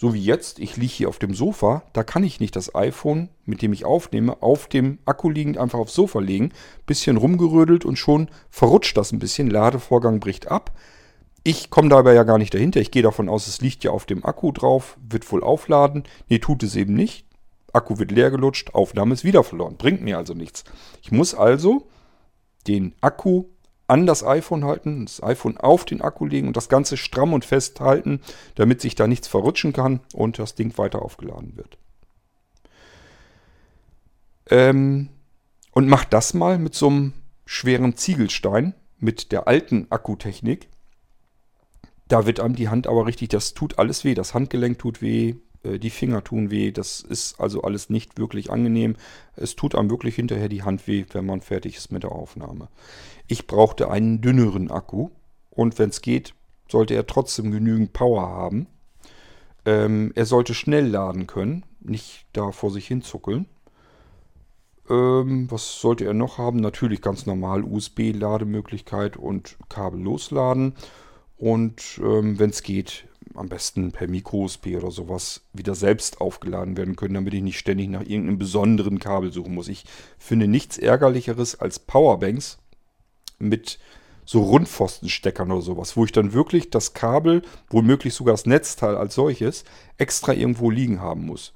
so 0.00 0.14
wie 0.14 0.22
jetzt, 0.22 0.60
ich 0.60 0.76
liege 0.76 0.92
hier 0.92 1.08
auf 1.08 1.18
dem 1.18 1.34
Sofa, 1.34 1.82
da 1.92 2.04
kann 2.04 2.22
ich 2.22 2.38
nicht 2.38 2.54
das 2.54 2.72
iPhone, 2.72 3.30
mit 3.44 3.62
dem 3.62 3.72
ich 3.72 3.84
aufnehme, 3.84 4.40
auf 4.44 4.68
dem 4.68 4.98
Akku 5.06 5.28
liegend 5.28 5.58
einfach 5.58 5.80
aufs 5.80 5.94
Sofa 5.94 6.20
legen. 6.20 6.52
Bisschen 6.86 7.16
rumgerödelt 7.16 7.84
und 7.84 7.96
schon 7.96 8.28
verrutscht 8.48 8.96
das 8.96 9.10
ein 9.10 9.18
bisschen. 9.18 9.50
Ladevorgang 9.50 10.20
bricht 10.20 10.48
ab. 10.48 10.70
Ich 11.42 11.70
komme 11.70 11.88
dabei 11.88 12.14
ja 12.14 12.22
gar 12.22 12.38
nicht 12.38 12.54
dahinter. 12.54 12.80
Ich 12.80 12.92
gehe 12.92 13.02
davon 13.02 13.28
aus, 13.28 13.48
es 13.48 13.60
liegt 13.60 13.82
ja 13.82 13.90
auf 13.90 14.06
dem 14.06 14.24
Akku 14.24 14.52
drauf, 14.52 14.96
wird 15.08 15.30
wohl 15.32 15.42
aufladen. 15.42 16.04
Nee, 16.28 16.38
tut 16.38 16.62
es 16.62 16.76
eben 16.76 16.94
nicht. 16.94 17.26
Akku 17.72 17.98
wird 17.98 18.12
leer 18.12 18.30
gelutscht, 18.30 18.74
Aufnahme 18.74 19.14
ist 19.14 19.24
wieder 19.24 19.42
verloren. 19.42 19.76
Bringt 19.78 20.02
mir 20.02 20.16
also 20.16 20.32
nichts. 20.32 20.62
Ich 21.02 21.10
muss 21.10 21.34
also 21.34 21.88
den 22.68 22.94
Akku 23.00 23.46
an 23.88 24.06
das 24.06 24.24
iPhone 24.24 24.64
halten, 24.64 25.06
das 25.06 25.22
iPhone 25.22 25.56
auf 25.56 25.84
den 25.84 26.02
Akku 26.02 26.26
legen 26.26 26.46
und 26.46 26.56
das 26.56 26.68
Ganze 26.68 26.96
stramm 26.96 27.32
und 27.32 27.44
fest 27.44 27.80
halten, 27.80 28.20
damit 28.54 28.80
sich 28.80 28.94
da 28.94 29.06
nichts 29.06 29.26
verrutschen 29.26 29.72
kann 29.72 30.00
und 30.14 30.38
das 30.38 30.54
Ding 30.54 30.76
weiter 30.78 31.02
aufgeladen 31.02 31.56
wird. 31.56 31.78
Ähm, 34.50 35.08
und 35.72 35.88
macht 35.88 36.12
das 36.12 36.34
mal 36.34 36.58
mit 36.58 36.74
so 36.74 36.88
einem 36.88 37.12
schweren 37.46 37.96
Ziegelstein, 37.96 38.74
mit 38.98 39.32
der 39.32 39.48
alten 39.48 39.86
Akkutechnik. 39.90 40.68
Da 42.08 42.26
wird 42.26 42.40
einem 42.40 42.56
die 42.56 42.68
Hand 42.68 42.86
aber 42.86 43.06
richtig, 43.06 43.30
das 43.30 43.54
tut 43.54 43.78
alles 43.78 44.04
weh. 44.04 44.14
Das 44.14 44.34
Handgelenk 44.34 44.78
tut 44.78 45.00
weh, 45.00 45.36
die 45.64 45.90
Finger 45.90 46.22
tun 46.22 46.50
weh. 46.50 46.70
Das 46.70 47.00
ist 47.00 47.40
also 47.40 47.62
alles 47.62 47.90
nicht 47.90 48.18
wirklich 48.18 48.50
angenehm. 48.50 48.96
Es 49.36 49.56
tut 49.56 49.74
einem 49.74 49.90
wirklich 49.90 50.14
hinterher 50.14 50.48
die 50.48 50.62
Hand 50.62 50.86
weh, 50.86 51.04
wenn 51.12 51.26
man 51.26 51.40
fertig 51.40 51.76
ist 51.76 51.92
mit 51.92 52.02
der 52.02 52.12
Aufnahme. 52.12 52.68
Ich 53.26 53.46
brauchte 53.46 53.90
einen 53.90 54.20
dünneren 54.20 54.70
Akku 54.70 55.10
und 55.50 55.78
wenn 55.78 55.90
es 55.90 56.00
geht, 56.00 56.34
sollte 56.68 56.94
er 56.94 57.06
trotzdem 57.06 57.50
genügend 57.50 57.92
Power 57.92 58.28
haben. 58.28 58.66
Ähm, 59.64 60.12
er 60.14 60.26
sollte 60.26 60.54
schnell 60.54 60.86
laden 60.86 61.26
können, 61.26 61.64
nicht 61.80 62.26
da 62.32 62.52
vor 62.52 62.70
sich 62.70 62.86
hin 62.86 63.02
zuckeln. 63.02 63.46
Ähm, 64.88 65.50
was 65.50 65.80
sollte 65.80 66.04
er 66.04 66.14
noch 66.14 66.38
haben? 66.38 66.60
Natürlich 66.60 67.02
ganz 67.02 67.26
normal 67.26 67.64
USB-Lademöglichkeit 67.64 69.16
und 69.16 69.56
Kabel 69.68 70.00
losladen. 70.00 70.74
Und 71.38 72.00
ähm, 72.02 72.38
wenn 72.38 72.50
es 72.50 72.62
geht, 72.62 73.04
am 73.34 73.48
besten 73.48 73.92
per 73.92 74.08
Micro-USB 74.08 74.76
oder 74.76 74.90
sowas 74.90 75.42
wieder 75.52 75.74
selbst 75.74 76.20
aufgeladen 76.20 76.76
werden 76.76 76.96
können, 76.96 77.14
damit 77.14 77.34
ich 77.34 77.42
nicht 77.42 77.58
ständig 77.58 77.88
nach 77.88 78.02
irgendeinem 78.02 78.38
besonderen 78.38 78.98
Kabel 78.98 79.32
suchen 79.32 79.54
muss. 79.54 79.68
Ich 79.68 79.84
finde 80.18 80.48
nichts 80.48 80.76
ärgerlicheres 80.76 81.60
als 81.60 81.78
Powerbanks 81.78 82.58
mit 83.38 83.78
so 84.24 84.42
Rundpfostensteckern 84.42 85.50
oder 85.52 85.62
sowas, 85.62 85.96
wo 85.96 86.04
ich 86.04 86.12
dann 86.12 86.32
wirklich 86.32 86.70
das 86.70 86.92
Kabel, 86.92 87.42
womöglich 87.70 88.12
sogar 88.12 88.34
das 88.34 88.44
Netzteil 88.44 88.96
als 88.96 89.14
solches, 89.14 89.64
extra 89.96 90.34
irgendwo 90.34 90.70
liegen 90.70 91.00
haben 91.00 91.24
muss. 91.24 91.54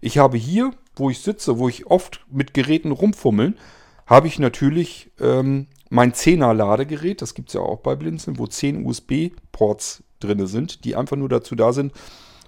Ich 0.00 0.18
habe 0.18 0.36
hier, 0.36 0.72
wo 0.96 1.10
ich 1.10 1.20
sitze, 1.20 1.58
wo 1.58 1.68
ich 1.68 1.86
oft 1.86 2.24
mit 2.30 2.54
Geräten 2.54 2.90
rumfummeln, 2.90 3.58
habe 4.06 4.26
ich 4.26 4.38
natürlich 4.38 5.12
ähm, 5.20 5.68
mein 5.90 6.12
10er 6.12 6.52
Ladegerät, 6.54 7.22
das 7.22 7.34
gibt 7.34 7.48
es 7.50 7.54
ja 7.54 7.60
auch 7.60 7.80
bei 7.80 7.94
Blinzeln, 7.94 8.38
wo 8.38 8.46
10 8.46 8.84
USB-Ports 8.84 10.02
drin 10.20 10.46
sind, 10.46 10.84
die 10.84 10.96
einfach 10.96 11.16
nur 11.16 11.28
dazu 11.28 11.54
da 11.54 11.72
sind, 11.72 11.92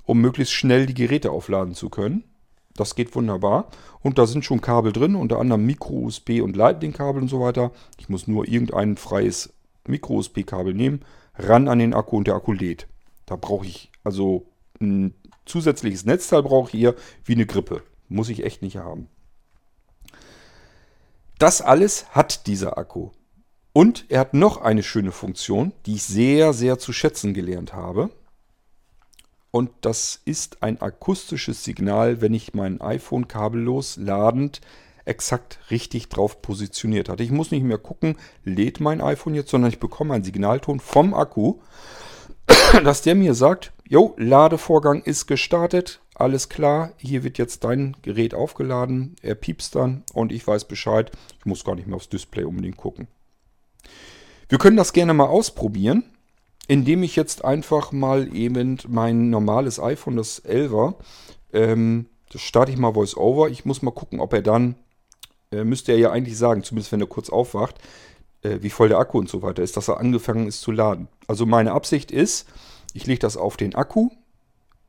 um 0.05 0.20
möglichst 0.20 0.55
schnell 0.55 0.87
die 0.87 0.94
Geräte 0.94 1.31
aufladen 1.31 1.75
zu 1.75 1.90
können. 1.90 2.25
Das 2.75 2.94
geht 2.94 3.14
wunderbar. 3.14 3.70
Und 4.01 4.18
da 4.18 4.27
sind 4.27 4.44
schon 4.44 4.61
Kabel 4.61 4.92
drin, 4.92 5.14
unter 5.14 5.38
anderem 5.38 5.64
Micro-USB 5.64 6.42
und 6.42 6.57
Lightning-Kabel 6.57 7.22
und 7.22 7.29
so 7.29 7.40
weiter. 7.40 7.72
Ich 7.99 8.09
muss 8.09 8.27
nur 8.27 8.46
irgendein 8.46 8.96
freies 8.96 9.53
Micro-USB-Kabel 9.87 10.75
nehmen, 10.75 11.01
ran 11.35 11.68
an 11.68 11.79
den 11.79 11.94
Akku 11.94 12.16
und 12.16 12.27
der 12.27 12.35
Akku 12.35 12.53
lädt. 12.53 12.87
Da 13.25 13.37
brauche 13.37 13.66
ich 13.66 13.90
also 14.05 14.46
ein 14.81 15.14
zusätzliches 15.46 16.05
Netzteil 16.05 16.42
brauche 16.42 16.68
ich 16.68 16.79
hier 16.79 16.94
wie 17.25 17.35
eine 17.35 17.46
Grippe. 17.46 17.83
Muss 18.09 18.29
ich 18.29 18.44
echt 18.44 18.62
nicht 18.62 18.77
haben. 18.77 19.09
Das 21.38 21.61
alles 21.61 22.09
hat 22.11 22.46
dieser 22.46 22.79
Akku. 22.79 23.11
Und 23.77 24.07
er 24.09 24.21
hat 24.21 24.33
noch 24.33 24.62
eine 24.62 24.83
schöne 24.83 25.12
Funktion, 25.12 25.73
die 25.85 25.97
ich 25.97 26.05
sehr, 26.05 26.55
sehr 26.55 26.79
zu 26.79 26.95
schätzen 26.95 27.35
gelernt 27.35 27.75
habe. 27.75 28.09
Und 29.51 29.69
das 29.83 30.19
ist 30.25 30.62
ein 30.62 30.81
akustisches 30.81 31.62
Signal, 31.62 32.23
wenn 32.23 32.33
ich 32.33 32.55
mein 32.55 32.81
iPhone 32.81 33.29
kabellos 33.29 33.99
ladend 33.99 34.62
exakt 35.05 35.59
richtig 35.71 36.09
drauf 36.09 36.41
positioniert 36.41 37.11
hatte. 37.11 37.23
Ich 37.23 37.31
muss 37.31 37.51
nicht 37.51 37.65
mehr 37.65 37.77
gucken, 37.77 38.17
lädt 38.45 38.81
mein 38.81 39.03
iPhone 39.03 39.35
jetzt, 39.35 39.51
sondern 39.51 39.71
ich 39.71 39.79
bekomme 39.79 40.15
einen 40.15 40.25
Signalton 40.25 40.81
vom 40.81 41.12
Akku, 41.12 41.57
dass 42.83 43.03
der 43.03 43.15
mir 43.15 43.35
sagt, 43.35 43.75
jo, 43.87 44.15
Ladevorgang 44.17 45.03
ist 45.03 45.27
gestartet, 45.27 46.01
alles 46.15 46.49
klar, 46.49 46.93
hier 46.97 47.25
wird 47.25 47.37
jetzt 47.37 47.62
dein 47.62 47.95
Gerät 48.01 48.33
aufgeladen, 48.33 49.17
er 49.21 49.35
piepst 49.35 49.75
dann 49.75 50.03
und 50.15 50.33
ich 50.33 50.47
weiß 50.47 50.65
Bescheid, 50.65 51.12
ich 51.39 51.45
muss 51.45 51.62
gar 51.62 51.75
nicht 51.75 51.87
mehr 51.87 51.97
aufs 51.97 52.09
Display 52.09 52.45
unbedingt 52.45 52.79
gucken. 52.79 53.07
Wir 54.48 54.59
können 54.59 54.76
das 54.76 54.92
gerne 54.92 55.12
mal 55.12 55.26
ausprobieren, 55.26 56.04
indem 56.68 57.02
ich 57.02 57.16
jetzt 57.16 57.44
einfach 57.44 57.90
mal 57.90 58.35
eben 58.35 58.78
mein 58.87 59.30
normales 59.30 59.80
iPhone, 59.80 60.16
das 60.16 60.44
11er, 60.44 60.94
ähm, 61.52 62.06
das 62.30 62.42
starte 62.42 62.70
ich 62.70 62.78
mal 62.78 62.94
VoiceOver. 62.94 63.48
Ich 63.48 63.64
muss 63.64 63.82
mal 63.82 63.90
gucken, 63.90 64.20
ob 64.20 64.32
er 64.32 64.42
dann, 64.42 64.76
äh, 65.50 65.64
müsste 65.64 65.92
er 65.92 65.98
ja 65.98 66.11
eigentlich 66.11 66.38
sagen, 66.38 66.62
zumindest 66.62 66.92
wenn 66.92 67.00
er 67.00 67.06
kurz 67.09 67.28
aufwacht, 67.28 67.76
äh, 68.42 68.59
wie 68.61 68.70
voll 68.70 68.88
der 68.88 68.98
Akku 68.98 69.18
und 69.18 69.28
so 69.28 69.42
weiter 69.42 69.62
ist, 69.62 69.76
dass 69.76 69.88
er 69.88 69.98
angefangen 69.98 70.46
ist 70.46 70.61
zu 70.61 70.70
laden. 70.70 71.09
Also 71.26 71.44
meine 71.44 71.72
Absicht 71.72 72.12
ist, 72.12 72.46
ich 72.94 73.06
lege 73.06 73.20
das 73.20 73.37
auf 73.37 73.56
den 73.56 73.74
Akku. 73.74 74.11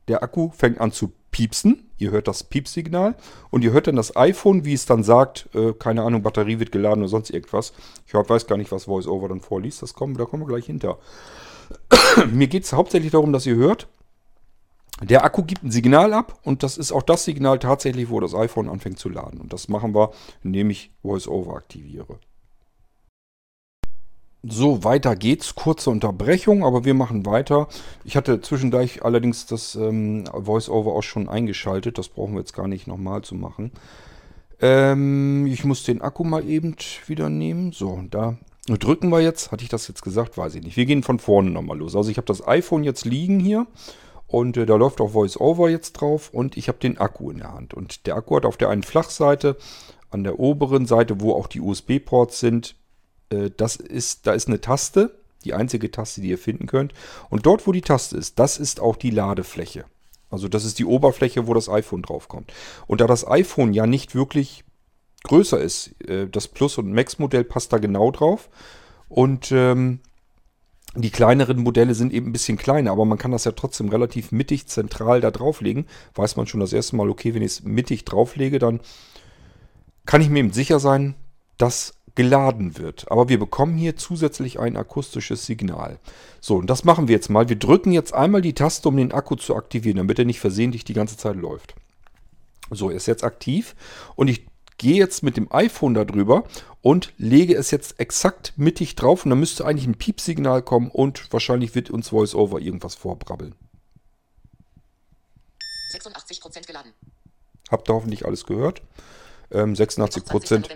Der 0.08 0.24
Akku 0.24 0.52
fängt 0.52 0.80
an 0.80 0.92
zu 0.92 1.14
piepsen. 1.38 1.88
Ihr 2.00 2.10
hört 2.10 2.28
das 2.28 2.44
Piepsignal 2.44 3.16
und 3.52 3.64
ihr 3.64 3.72
hört 3.72 3.86
dann 3.86 3.96
das 3.96 4.16
iPhone, 4.16 4.66
wie 4.66 4.74
es 4.74 4.88
dann 4.88 5.04
sagt, 5.04 5.48
äh, 5.54 5.72
keine 5.74 6.02
Ahnung, 6.02 6.24
Batterie 6.24 6.58
wird 6.58 6.72
geladen 6.72 7.04
oder 7.04 7.10
sonst 7.10 7.30
irgendwas. 7.30 7.74
Ich 8.08 8.16
weiß 8.16 8.48
gar 8.48 8.58
nicht, 8.58 8.72
was 8.72 8.88
VoiceOver 8.88 9.30
dann 9.30 9.40
vorliest. 9.40 9.84
Das 9.84 9.94
kommen, 9.94 10.18
da 10.18 10.26
kommen 10.26 10.44
wir 10.44 10.48
gleich 10.48 10.66
hinter. 10.66 10.98
Mir 12.32 12.48
geht 12.48 12.64
es 12.64 12.74
hauptsächlich 12.74 13.12
darum, 13.12 13.34
dass 13.34 13.46
ihr 13.46 13.56
hört, 13.56 13.88
der 15.04 15.24
Akku 15.24 15.44
gibt 15.44 15.64
ein 15.64 15.70
Signal 15.70 16.12
ab 16.12 16.40
und 16.44 16.64
das 16.64 16.76
ist 16.76 16.92
auch 16.92 17.04
das 17.04 17.24
Signal 17.24 17.60
tatsächlich, 17.60 18.10
wo 18.10 18.20
das 18.20 18.34
iPhone 18.34 18.68
anfängt 18.68 18.98
zu 18.98 19.10
laden. 19.10 19.40
Und 19.40 19.54
das 19.54 19.68
machen 19.68 19.94
wir, 19.94 20.10
indem 20.44 20.72
ich 20.72 20.92
VoiceOver 21.04 21.56
aktiviere. 21.56 22.18
So, 24.44 24.84
weiter 24.84 25.16
geht's. 25.16 25.56
Kurze 25.56 25.90
Unterbrechung, 25.90 26.64
aber 26.64 26.86
wir 26.86 26.94
machen 26.94 27.26
weiter. 27.26 27.68
Ich 28.04 28.16
hatte 28.16 28.40
zwischendurch 28.42 29.04
allerdings 29.04 29.46
das 29.46 29.76
ähm, 29.76 30.26
VoiceOver 30.32 30.94
auch 30.94 31.04
schon 31.04 31.28
eingeschaltet. 31.28 31.98
Das 31.98 32.10
brauchen 32.10 32.34
wir 32.34 32.40
jetzt 32.40 32.54
gar 32.54 32.68
nicht 32.68 32.88
nochmal 32.88 33.24
zu 33.24 33.36
machen. 33.36 33.72
Ähm, 34.62 35.48
ich 35.48 35.66
muss 35.66 35.84
den 35.84 36.02
Akku 36.02 36.24
mal 36.24 36.48
eben 36.48 36.76
wieder 37.08 37.30
nehmen. 37.30 37.72
So, 37.72 38.04
da 38.10 38.38
drücken 38.68 39.10
wir 39.10 39.22
jetzt. 39.22 39.52
Hatte 39.52 39.64
ich 39.64 39.70
das 39.70 39.88
jetzt 39.88 40.04
gesagt? 40.04 40.38
Weiß 40.38 40.56
ich 40.56 40.64
nicht. 40.64 40.78
Wir 40.78 40.86
gehen 40.86 41.04
von 41.04 41.20
vorne 41.20 41.50
nochmal 41.50 41.78
los. 41.78 41.96
Also 41.96 42.12
ich 42.12 42.18
habe 42.18 42.28
das 42.28 42.48
iPhone 42.48 42.84
jetzt 42.84 43.06
liegen 43.06 43.40
hier. 43.40 43.66
Und 44.28 44.58
äh, 44.58 44.66
da 44.66 44.76
läuft 44.76 45.02
auch 45.02 45.14
VoiceOver 45.14 45.70
jetzt 45.70 45.94
drauf 45.94 46.30
und 46.34 46.58
ich 46.58 46.68
habe 46.68 46.78
den 46.80 46.98
Akku 46.98 47.32
in 47.32 47.40
der 47.40 47.54
Hand. 47.54 47.74
Und 47.74 48.06
der 48.06 48.16
Akku 48.16 48.36
hat 48.36 48.46
auf 48.46 48.58
der 48.58 48.70
einen 48.70 48.84
Flachseite, 48.84 49.56
an 50.10 50.24
der 50.24 50.40
oberen 50.40 50.86
Seite, 50.86 51.22
wo 51.22 51.34
auch 51.34 51.48
die 51.48 51.62
USB-Ports 51.62 52.40
sind, 52.40 52.76
das 53.30 53.76
ist, 53.76 54.28
da 54.28 54.34
ist 54.34 54.48
eine 54.48 54.62
Taste, 54.62 55.12
die 55.44 55.54
einzige 55.54 55.92
Taste, 55.92 56.22
die 56.22 56.30
ihr 56.30 56.38
finden 56.38 56.68
könnt. 56.68 56.94
Und 57.30 57.46
dort, 57.46 57.68
wo 57.68 57.72
die 57.72 57.82
Taste 57.82 58.18
ist, 58.18 58.40
das 58.40 58.58
ist 58.58 58.80
auch 58.80 58.96
die 58.96 59.10
Ladefläche. 59.10 59.86
Also 60.30 60.48
das 60.48 60.66
ist 60.66 60.80
die 60.80 60.86
Oberfläche, 60.86 61.48
wo 61.48 61.54
das 61.54 61.70
iPhone 61.70 62.02
draufkommt. 62.02 62.52
Und 62.86 63.02
da 63.02 63.08
das 63.08 63.28
iPhone 63.28 63.74
ja 63.74 63.88
nicht 63.88 64.14
wirklich 64.14 64.64
größer 65.24 65.60
ist, 65.60 66.00
äh, 66.02 66.28
das 66.28 66.48
Plus- 66.48 66.78
und 66.78 66.92
Max-Modell 66.92 67.44
passt 67.44 67.72
da 67.74 67.78
genau 67.78 68.12
drauf. 68.12 68.50
Und 69.10 69.52
ähm, 69.52 70.00
die 70.96 71.12
kleineren 71.12 71.60
Modelle 71.60 71.94
sind 71.94 72.12
eben 72.12 72.28
ein 72.28 72.34
bisschen 72.34 72.58
kleiner, 72.58 72.92
aber 72.92 73.06
man 73.06 73.18
kann 73.18 73.32
das 73.32 73.46
ja 73.46 73.52
trotzdem 73.52 73.90
relativ 73.90 74.32
mittig 74.32 74.68
zentral 74.68 75.22
da 75.22 75.32
drauflegen. 75.32 75.86
Weiß 76.16 76.36
man 76.36 76.48
schon 76.48 76.60
das 76.60 76.74
erste 76.74 76.96
Mal, 76.96 77.10
okay, 77.10 77.34
wenn 77.34 77.44
ich 77.44 77.52
es 77.52 77.64
mittig 77.64 78.04
drauflege, 78.04 78.60
dann 78.60 78.80
kann 80.06 80.22
ich 80.22 80.30
mir 80.30 80.40
eben 80.40 80.54
sicher 80.54 80.80
sein, 80.80 81.16
dass 81.58 81.94
geladen 82.18 82.80
wird. 82.80 83.12
Aber 83.12 83.30
wir 83.30 83.38
bekommen 83.38 83.78
hier 83.78 83.96
zusätzlich 83.96 84.60
ein 84.60 84.76
akustisches 84.76 85.46
Signal. 85.46 86.00
So, 86.42 86.56
und 86.56 86.68
das 86.68 86.84
machen 86.84 87.08
wir 87.08 87.16
jetzt 87.16 87.30
mal. 87.30 87.48
Wir 87.48 87.58
drücken 87.58 87.92
jetzt 87.92 88.12
einmal 88.12 88.42
die 88.42 88.56
Taste, 88.56 88.90
um 88.90 88.98
den 88.98 89.12
Akku 89.12 89.36
zu 89.36 89.56
aktivieren, 89.56 89.98
damit 89.98 90.18
er 90.18 90.26
nicht 90.26 90.40
versehentlich 90.40 90.84
die 90.84 90.96
ganze 90.96 91.16
Zeit 91.16 91.36
läuft. 91.36 91.76
So, 92.72 92.90
er 92.90 92.96
ist 92.96 93.06
jetzt 93.06 93.24
aktiv 93.24 93.76
und 94.16 94.30
ich 94.30 94.48
gehe 94.80 94.96
jetzt 94.96 95.22
mit 95.22 95.38
dem 95.38 95.52
iPhone 95.52 95.94
darüber 95.94 96.46
und 96.82 97.14
lege 97.20 97.56
es 97.56 97.70
jetzt 97.70 98.00
exakt 98.00 98.54
mittig 98.58 98.96
drauf 98.96 99.24
und 99.24 99.30
dann 99.30 99.40
müsste 99.40 99.64
eigentlich 99.64 99.88
ein 99.88 99.96
Piepsignal 99.96 100.64
kommen 100.64 100.90
und 100.90 101.32
wahrscheinlich 101.32 101.76
wird 101.76 101.92
uns 101.92 102.12
VoiceOver 102.12 102.60
irgendwas 102.60 102.96
vorbrabbeln. 102.96 103.54
86% 105.94 106.66
geladen. 106.66 106.94
Habt 107.70 107.88
ihr 107.90 107.94
hoffentlich 107.94 108.26
alles 108.26 108.46
gehört. 108.48 108.82
Ähm, 109.52 109.76
86%. 109.76 110.68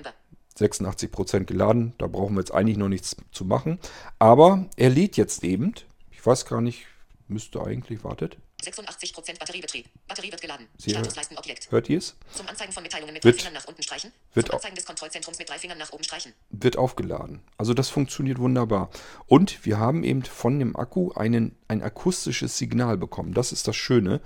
86% 0.57 1.45
geladen. 1.45 1.93
Da 1.97 2.07
brauchen 2.07 2.35
wir 2.35 2.41
jetzt 2.41 2.53
eigentlich 2.53 2.77
noch 2.77 2.89
nichts 2.89 3.15
zu 3.31 3.45
machen. 3.45 3.79
Aber 4.19 4.69
er 4.75 4.89
lädt 4.89 5.17
jetzt 5.17 5.43
eben. 5.43 5.73
Ich 6.11 6.25
weiß 6.25 6.45
gar 6.45 6.61
nicht, 6.61 6.85
müsste 7.27 7.61
eigentlich, 7.61 8.03
wartet. 8.03 8.37
86% 8.61 9.39
Batteriebetrieb. 9.39 9.87
Batterie 10.07 10.31
wird 10.31 10.41
geladen. 10.41 10.67
Sie 10.77 10.91
Statusleisten 10.91 11.37
Objekt. 11.37 11.71
Hört 11.71 11.89
ihr 11.89 11.97
es? 11.97 12.15
Zum 12.31 12.47
Anzeigen 12.47 12.71
von 12.71 12.83
Mitteilungen 12.83 13.13
mit 13.13 13.23
wird, 13.23 13.35
drei 13.35 13.39
Fingern 13.39 13.53
nach 13.53 13.67
unten 13.67 13.81
streichen. 13.81 14.11
Wird 14.33 14.47
Zum 14.47 14.55
Anzeigen 14.55 14.75
des 14.75 14.85
Kontrollzentrums 14.85 15.39
mit 15.39 15.49
drei 15.49 15.57
Fingern 15.57 15.77
nach 15.77 15.91
oben 15.91 16.03
streichen. 16.03 16.33
Wird 16.51 16.77
aufgeladen. 16.77 17.41
Also 17.57 17.73
das 17.73 17.89
funktioniert 17.89 18.37
wunderbar. 18.37 18.89
Und 19.25 19.65
wir 19.65 19.79
haben 19.79 20.03
eben 20.03 20.23
von 20.23 20.59
dem 20.59 20.75
Akku 20.75 21.11
einen, 21.13 21.57
ein 21.67 21.81
akustisches 21.81 22.57
Signal 22.57 22.97
bekommen. 22.97 23.33
Das 23.33 23.51
ist 23.51 23.67
das 23.67 23.75
Schöne, 23.75 24.21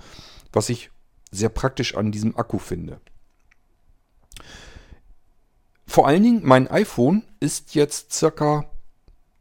was 0.52 0.68
ich 0.68 0.90
sehr 1.30 1.48
praktisch 1.48 1.94
an 1.94 2.12
diesem 2.12 2.36
Akku 2.36 2.58
finde. 2.58 3.00
Vor 5.86 6.06
allen 6.06 6.22
Dingen, 6.22 6.40
mein 6.44 6.68
iPhone 6.68 7.22
ist 7.40 7.74
jetzt 7.74 8.12
circa 8.12 8.66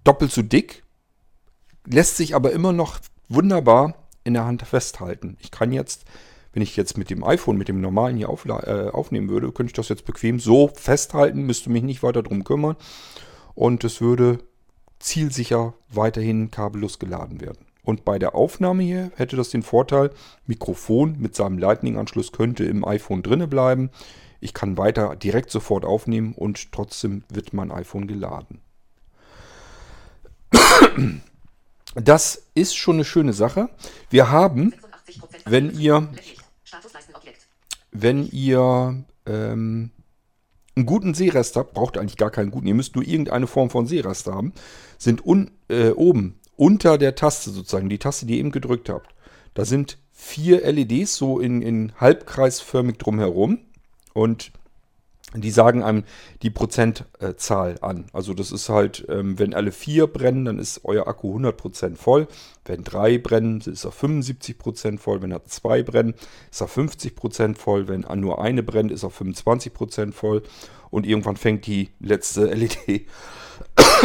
doppelt 0.04 0.32
so 0.32 0.42
dick, 0.42 0.84
lässt 1.86 2.18
sich 2.18 2.36
aber 2.36 2.52
immer 2.52 2.72
noch 2.72 3.00
wunderbar 3.28 4.08
in 4.24 4.34
der 4.34 4.46
Hand 4.46 4.62
festhalten. 4.62 5.38
Ich 5.40 5.52
kann 5.52 5.72
jetzt, 5.72 6.06
wenn 6.54 6.62
ich 6.62 6.76
jetzt 6.76 6.98
mit 6.98 7.10
dem 7.10 7.24
iPhone, 7.24 7.58
mit 7.58 7.68
dem 7.68 7.82
normalen 7.82 8.18
hier 8.18 8.30
äh, 8.30 8.90
aufnehmen 8.90 9.30
würde, 9.30 9.52
könnte 9.52 9.72
ich 9.72 9.76
das 9.76 9.90
jetzt 9.90 10.06
bequem 10.06 10.40
so 10.40 10.70
festhalten, 10.76 11.44
müsste 11.44 11.70
mich 11.70 11.84
nicht 11.84 12.04
weiter 12.04 12.24
drum 12.24 12.44
kümmern 12.44 12.76
und 13.54 13.84
es 13.84 14.02
würde 14.02 14.40
zielsicher 15.00 15.74
weiterhin 15.90 16.52
kabellos 16.52 17.00
geladen 17.00 17.42
werden. 17.42 17.66
Und 17.84 18.04
bei 18.04 18.18
der 18.18 18.34
Aufnahme 18.34 18.82
hier 18.82 19.12
hätte 19.16 19.36
das 19.36 19.50
den 19.50 19.62
Vorteil, 19.62 20.10
Mikrofon 20.48 21.18
mit 21.20 21.36
seinem 21.36 21.60
Lightning-Anschluss 21.60 22.32
könnte 22.32 22.66
im 22.66 22.84
iPhone 22.84 23.22
drinne 23.22 23.48
bleiben. 23.48 23.92
Ich 24.40 24.54
kann 24.54 24.78
weiter 24.78 25.16
direkt 25.16 25.52
sofort 25.52 25.86
aufnehmen 25.86 26.34
und 26.34 26.72
trotzdem 26.72 27.24
wird 27.30 27.54
mein 27.54 27.72
iPhone 27.72 28.08
geladen. 28.08 28.62
Das 31.96 32.44
ist 32.56 32.76
schon 32.76 32.96
eine 32.96 33.06
schöne 33.06 33.34
Sache. 33.34 33.70
Wir 34.10 34.30
haben, 34.30 34.74
wenn 35.46 35.78
ihr, 35.78 36.10
wenn 37.92 38.30
ihr 38.30 39.04
ähm, 39.26 39.92
einen 40.76 40.86
guten 40.86 41.14
Seerest 41.14 41.56
habt, 41.56 41.74
braucht 41.74 41.96
ihr 41.96 42.02
eigentlich 42.02 42.18
gar 42.18 42.32
keinen 42.32 42.52
guten, 42.52 42.68
ihr 42.68 42.74
müsst 42.74 42.96
nur 42.96 43.06
irgendeine 43.06 43.48
Form 43.48 43.70
von 43.70 43.88
Seerest 43.88 44.28
haben, 44.28 44.54
sind 44.98 45.26
un, 45.26 45.52
äh, 45.70 45.92
oben 45.92 46.40
unter 46.58 46.98
der 46.98 47.16
Taste 47.16 47.50
sozusagen, 47.52 47.90
die 47.90 48.00
Taste, 48.00 48.26
die 48.26 48.34
ihr 48.34 48.40
eben 48.40 48.52
gedrückt 48.52 48.90
habt, 48.90 49.16
da 49.54 49.64
sind 49.66 49.98
vier 50.12 50.70
LEDs 50.70 51.16
so 51.16 51.40
in, 51.40 51.62
in 51.62 51.94
halbkreisförmig 52.00 52.98
drumherum 52.98 53.60
und 54.16 54.52
die 55.34 55.52
sagen 55.52 55.84
einem 55.84 56.04
die 56.42 56.50
Prozentzahl 56.50 57.78
an. 57.82 58.06
Also 58.14 58.34
das 58.34 58.54
ist 58.54 58.70
halt, 58.70 59.06
ähm, 59.10 59.38
wenn 59.38 59.54
alle 59.54 59.74
vier 59.74 60.08
brennen, 60.08 60.46
dann 60.46 60.60
ist 60.60 60.82
euer 60.86 61.08
Akku 61.08 61.38
100% 61.38 61.98
voll. 61.98 62.28
Wenn 62.64 62.86
drei 62.86 63.18
brennen, 63.18 63.60
ist 63.60 63.84
er 63.84 63.92
75% 63.92 64.98
voll. 64.98 65.22
Wenn 65.22 65.32
er 65.32 65.44
zwei 65.44 65.84
brennen, 65.84 66.14
ist 66.52 66.62
er 66.62 66.70
50% 66.70 67.58
voll. 67.58 67.90
Wenn 67.90 68.06
nur 68.16 68.42
eine 68.42 68.64
brennt, 68.64 68.92
ist 68.92 69.04
er 69.04 69.12
25% 69.12 70.14
voll. 70.14 70.44
Und 70.90 71.06
irgendwann 71.06 71.36
fängt 71.36 71.68
die 71.68 71.90
letzte 72.00 72.46
LED 72.54 73.08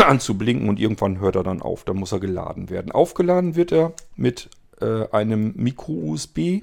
an 0.04 0.18
zu 0.18 0.36
blinken 0.36 0.68
und 0.68 0.80
irgendwann 0.80 1.20
hört 1.20 1.36
er 1.36 1.44
dann 1.44 1.62
auf. 1.62 1.84
Dann 1.84 1.96
muss 1.96 2.12
er 2.12 2.20
geladen 2.20 2.70
werden. 2.70 2.90
Aufgeladen 2.90 3.54
wird 3.54 3.72
er 3.72 3.92
mit 4.16 4.48
äh, 4.80 5.08
einem 5.10 5.52
Micro-USB 5.56 6.62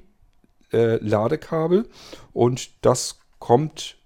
äh, 0.72 1.00
und 2.34 2.86
das 2.86 3.20
kommt 3.40 3.98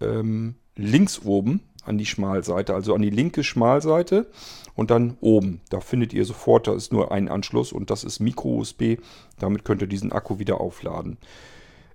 ähm, 0.00 0.54
links 0.76 1.22
oben 1.24 1.60
an 1.84 1.98
die 1.98 2.06
Schmalseite, 2.06 2.74
also 2.74 2.94
an 2.94 3.02
die 3.02 3.10
linke 3.10 3.44
Schmalseite 3.44 4.26
und 4.74 4.90
dann 4.90 5.16
oben. 5.20 5.60
Da 5.70 5.80
findet 5.80 6.12
ihr 6.12 6.24
sofort, 6.24 6.66
da 6.66 6.74
ist 6.74 6.92
nur 6.92 7.12
ein 7.12 7.28
Anschluss 7.28 7.72
und 7.72 7.90
das 7.90 8.04
ist 8.04 8.20
Micro-USB. 8.20 8.98
Damit 9.38 9.64
könnt 9.64 9.82
ihr 9.82 9.88
diesen 9.88 10.12
Akku 10.12 10.38
wieder 10.38 10.60
aufladen. 10.60 11.18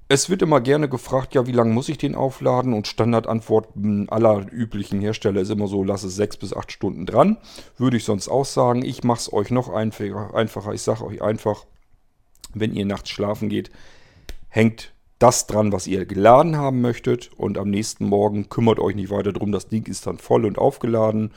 Es 0.07 0.29
wird 0.29 0.43
immer 0.43 0.61
gerne 0.61 0.87
gefragt, 0.87 1.33
ja, 1.33 1.47
wie 1.47 1.51
lange 1.51 1.73
muss 1.73 1.89
ich 1.89 1.97
den 1.97 2.13
aufladen? 2.13 2.73
Und 2.73 2.85
Standardantwort 2.85 3.69
aller 4.07 4.45
üblichen 4.51 5.01
Hersteller 5.01 5.41
ist 5.41 5.49
immer 5.49 5.67
so, 5.67 5.83
lass 5.83 6.03
es 6.03 6.15
sechs 6.15 6.37
bis 6.37 6.53
acht 6.53 6.71
Stunden 6.71 7.07
dran. 7.07 7.37
Würde 7.77 7.97
ich 7.97 8.03
sonst 8.03 8.27
auch 8.27 8.45
sagen. 8.45 8.85
Ich 8.85 9.03
mache 9.03 9.19
es 9.19 9.33
euch 9.33 9.49
noch 9.49 9.69
einfacher. 9.69 10.73
Ich 10.73 10.83
sage 10.83 11.05
euch 11.05 11.23
einfach, 11.23 11.65
wenn 12.53 12.75
ihr 12.75 12.85
nachts 12.85 13.09
schlafen 13.09 13.49
geht, 13.49 13.71
hängt 14.49 14.93
das 15.19 15.47
dran, 15.47 15.71
was 15.71 15.87
ihr 15.87 16.05
geladen 16.05 16.57
haben 16.57 16.81
möchtet. 16.81 17.31
Und 17.35 17.57
am 17.57 17.69
nächsten 17.69 18.05
Morgen 18.05 18.49
kümmert 18.49 18.79
euch 18.79 18.95
nicht 18.95 19.09
weiter 19.09 19.33
drum. 19.33 19.51
Das 19.51 19.67
Ding 19.67 19.87
ist 19.87 20.07
dann 20.07 20.17
voll 20.17 20.45
und 20.45 20.57
aufgeladen 20.57 21.31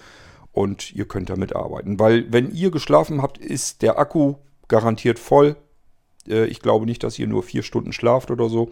und 0.52 0.92
ihr 0.94 1.06
könnt 1.06 1.30
damit 1.30 1.54
arbeiten. 1.54 2.00
Weil 2.00 2.32
wenn 2.32 2.50
ihr 2.50 2.70
geschlafen 2.70 3.22
habt, 3.22 3.38
ist 3.38 3.82
der 3.82 3.98
Akku 3.98 4.34
garantiert 4.66 5.18
voll. 5.18 5.56
Äh, 6.28 6.46
ich 6.46 6.60
glaube 6.60 6.86
nicht, 6.86 7.02
dass 7.04 7.18
ihr 7.18 7.26
nur 7.26 7.42
vier 7.42 7.62
Stunden 7.62 7.92
schlaft 7.92 8.30
oder 8.30 8.48
so. 8.48 8.70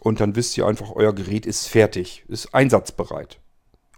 Und 0.00 0.20
dann 0.20 0.36
wisst 0.36 0.56
ihr 0.58 0.66
einfach, 0.66 0.92
euer 0.92 1.14
Gerät 1.14 1.46
ist 1.46 1.66
fertig, 1.66 2.24
ist 2.28 2.54
einsatzbereit. 2.54 3.40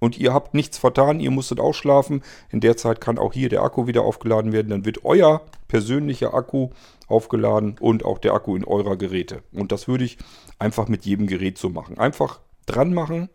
Und 0.01 0.19
ihr 0.19 0.35
habt 0.35 0.55
nichts 0.55 0.79
vertan, 0.79 1.21
ihr 1.21 1.31
musstet 1.31 1.61
ausschlafen. 1.61 2.23
In 2.51 2.61
der 2.61 2.77
Zeit 2.77 3.01
kann 3.01 3.19
auch 3.19 3.33
hier 3.33 3.49
der 3.49 3.63
Akku 3.63 3.87
wieder 3.87 4.03
aufgeladen 4.03 4.53
werden. 4.53 4.69
Dann 4.69 4.85
wird 4.85 5.05
euer 5.05 5.43
persönlicher 5.69 6.35
Akku 6.35 6.71
aufgeladen 7.09 7.77
und 7.81 8.05
auch 8.05 8.19
der 8.19 8.35
Akku 8.35 8.57
in 8.57 8.65
eurer 8.65 8.97
Geräte. 8.97 9.43
Und 9.53 9.73
das 9.73 9.89
würde 9.89 10.05
ich 10.05 10.19
einfach 10.59 10.89
mit 10.89 11.05
jedem 11.05 11.27
Gerät 11.27 11.59
so 11.59 11.69
machen. 11.71 11.99
Einfach 11.99 12.41
dran 12.67 12.93
machen, 12.93 13.29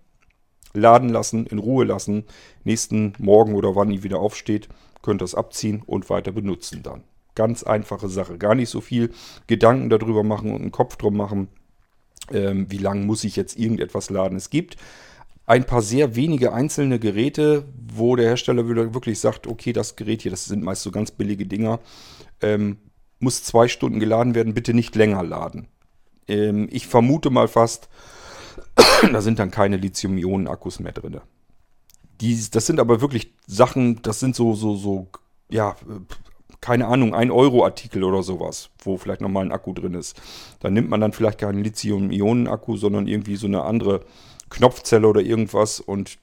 laden 0.74 1.10
lassen, 1.10 1.46
in 1.48 1.58
Ruhe 1.58 1.86
lassen. 1.86 2.26
Nächsten 2.64 3.14
Morgen 3.18 3.56
oder 3.56 3.76
wann 3.76 3.92
ihr 3.92 4.04
wieder 4.04 4.20
aufsteht, 4.20 4.70
könnt 5.02 5.22
ihr 5.22 5.26
es 5.26 5.36
abziehen 5.36 5.82
und 5.86 6.10
weiter 6.10 6.32
benutzen 6.32 6.84
dann. 6.84 7.04
Ganz 7.34 7.64
einfache 7.64 8.10
Sache. 8.10 8.38
Gar 8.38 8.56
nicht 8.56 8.70
so 8.70 8.82
viel 8.82 9.12
Gedanken 9.48 9.90
darüber 9.90 10.24
machen 10.24 10.52
und 10.54 10.62
einen 10.62 10.72
Kopf 10.72 10.98
drum 10.98 11.16
machen, 11.16 11.48
ähm, 12.32 12.70
wie 12.70 12.78
lange 12.78 13.06
muss 13.06 13.24
ich 13.24 13.36
jetzt 13.36 13.58
irgendetwas 13.58 14.10
laden. 14.10 14.38
Es 14.38 14.50
gibt 14.50 14.76
ein 15.52 15.66
paar 15.66 15.82
sehr 15.82 16.16
wenige 16.16 16.54
einzelne 16.54 16.98
Geräte, 16.98 17.66
wo 17.94 18.16
der 18.16 18.28
Hersteller 18.28 18.70
wirklich 18.70 19.20
sagt, 19.20 19.48
okay, 19.48 19.74
das 19.74 19.98
Gerät 19.98 20.22
hier, 20.22 20.32
das 20.32 20.46
sind 20.46 20.64
meist 20.64 20.82
so 20.82 20.92
ganz 20.92 21.12
billige 21.12 21.46
Dinger, 21.46 21.82
ähm, 22.40 22.78
muss 23.20 23.44
zwei 23.44 23.68
Stunden 23.68 24.00
geladen 24.00 24.34
werden, 24.34 24.54
bitte 24.54 24.74
nicht 24.74 24.96
länger 24.96 25.24
laden. 25.24 25.68
Ähm, 26.30 26.70
ich 26.72 26.88
vermute 26.88 27.32
mal 27.32 27.50
fast, 27.50 27.90
da 29.12 29.20
sind 29.20 29.40
dann 29.40 29.52
keine 29.52 29.76
Lithium-Ionen-Akkus 29.76 30.80
mehr 30.80 30.94
drin. 30.94 31.20
das 32.52 32.66
sind 32.66 32.80
aber 32.80 33.02
wirklich 33.02 33.34
Sachen, 33.46 34.02
das 34.04 34.22
sind 34.22 34.38
so, 34.38 34.54
so, 34.54 34.78
so, 34.78 35.08
ja, 35.50 35.76
keine 36.62 36.88
Ahnung, 36.88 37.14
ein 37.14 37.30
Euro-Artikel 37.30 38.06
oder 38.06 38.24
sowas, 38.24 38.70
wo 38.86 38.96
vielleicht 38.96 39.20
nochmal 39.20 39.44
ein 39.44 39.52
Akku 39.52 39.74
drin 39.74 39.96
ist. 39.96 40.16
Da 40.62 40.70
nimmt 40.70 40.90
man 40.90 41.02
dann 41.02 41.12
vielleicht 41.12 41.40
keinen 41.40 41.62
Lithium-Ionen-Akku, 41.62 42.78
sondern 42.78 43.08
irgendwie 43.08 43.36
so 43.36 43.48
eine 43.48 43.64
andere 43.64 44.06
Knopfzelle 44.52 45.08
oder 45.08 45.22
irgendwas 45.22 45.80
und 45.80 46.20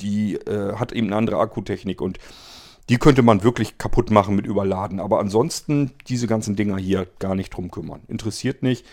die 0.00 0.34
äh, 0.34 0.74
hat 0.76 0.92
eben 0.92 1.08
eine 1.08 1.16
andere 1.16 1.38
Akkutechnik 1.38 2.00
und 2.00 2.18
die 2.88 2.98
könnte 2.98 3.22
man 3.22 3.42
wirklich 3.42 3.78
kaputt 3.78 4.10
machen 4.10 4.36
mit 4.36 4.46
Überladen. 4.46 5.00
Aber 5.00 5.18
ansonsten 5.18 5.92
diese 6.08 6.26
ganzen 6.26 6.56
Dinger 6.56 6.78
hier 6.78 7.06
gar 7.18 7.34
nicht 7.34 7.50
drum 7.50 7.70
kümmern. 7.70 8.02
Interessiert 8.06 8.62
nicht. 8.62 8.86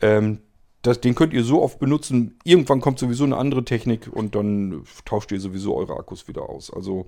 Ähm, 0.00 0.38
das, 0.82 1.00
den 1.00 1.14
könnt 1.14 1.32
ihr 1.32 1.44
so 1.44 1.62
oft 1.62 1.78
benutzen. 1.78 2.38
Irgendwann 2.44 2.80
kommt 2.80 2.98
sowieso 2.98 3.24
eine 3.24 3.36
andere 3.36 3.64
Technik 3.64 4.08
und 4.12 4.34
dann 4.34 4.84
tauscht 5.04 5.32
ihr 5.32 5.40
sowieso 5.40 5.76
eure 5.76 5.96
Akkus 5.96 6.28
wieder 6.28 6.48
aus. 6.48 6.72
Also 6.72 7.06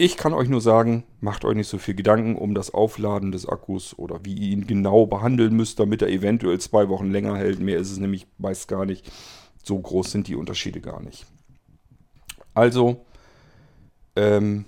ich 0.00 0.16
kann 0.16 0.32
euch 0.32 0.48
nur 0.48 0.60
sagen, 0.60 1.02
macht 1.20 1.44
euch 1.44 1.56
nicht 1.56 1.66
so 1.66 1.76
viel 1.76 1.94
Gedanken 1.94 2.36
um 2.36 2.54
das 2.54 2.72
Aufladen 2.72 3.32
des 3.32 3.48
Akkus 3.48 3.98
oder 3.98 4.24
wie 4.24 4.32
ihr 4.32 4.52
ihn 4.52 4.68
genau 4.68 5.06
behandeln 5.06 5.54
müsst, 5.54 5.80
damit 5.80 6.02
er 6.02 6.08
eventuell 6.08 6.60
zwei 6.60 6.88
Wochen 6.88 7.10
länger 7.10 7.36
hält. 7.36 7.58
Mehr 7.58 7.78
ist 7.78 7.90
es 7.90 7.98
nämlich 7.98 8.28
meist 8.38 8.68
gar 8.68 8.86
nicht. 8.86 9.10
So 9.64 9.76
groß 9.76 10.12
sind 10.12 10.28
die 10.28 10.36
Unterschiede 10.36 10.80
gar 10.80 11.02
nicht. 11.02 11.26
Also 12.54 13.04
ähm, 14.14 14.66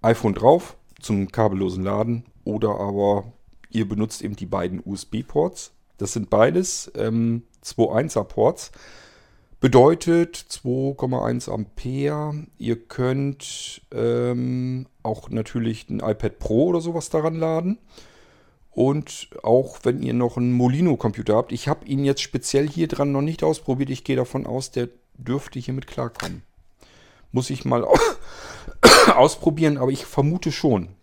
iPhone 0.00 0.34
drauf 0.34 0.78
zum 1.00 1.30
kabellosen 1.30 1.84
Laden 1.84 2.24
oder 2.44 2.80
aber 2.80 3.32
ihr 3.70 3.86
benutzt 3.86 4.22
eben 4.22 4.36
die 4.36 4.46
beiden 4.46 4.80
USB-Ports. 4.82 5.72
Das 5.98 6.14
sind 6.14 6.30
beides 6.30 6.90
ähm, 6.96 7.42
2.1er 7.62 8.24
Ports. 8.24 8.72
Bedeutet 9.58 10.36
2,1 10.36 11.50
Ampere. 11.50 12.46
Ihr 12.58 12.76
könnt 12.76 13.80
ähm, 13.90 14.86
auch 15.02 15.30
natürlich 15.30 15.88
ein 15.88 16.00
iPad 16.00 16.38
Pro 16.38 16.66
oder 16.66 16.82
sowas 16.82 17.08
daran 17.08 17.36
laden. 17.36 17.78
Und 18.70 19.30
auch 19.42 19.78
wenn 19.84 20.02
ihr 20.02 20.12
noch 20.12 20.36
einen 20.36 20.52
Molino-Computer 20.52 21.34
habt. 21.36 21.52
Ich 21.52 21.68
habe 21.68 21.86
ihn 21.86 22.04
jetzt 22.04 22.20
speziell 22.20 22.68
hier 22.68 22.88
dran 22.88 23.12
noch 23.12 23.22
nicht 23.22 23.42
ausprobiert. 23.42 23.88
Ich 23.88 24.04
gehe 24.04 24.16
davon 24.16 24.46
aus, 24.46 24.70
der 24.70 24.90
dürfte 25.14 25.58
hiermit 25.58 25.86
klarkommen. 25.86 26.42
Muss 27.32 27.48
ich 27.48 27.64
mal 27.64 27.86
ausprobieren, 29.14 29.78
aber 29.78 29.90
ich 29.90 30.04
vermute 30.04 30.52
schon. 30.52 30.95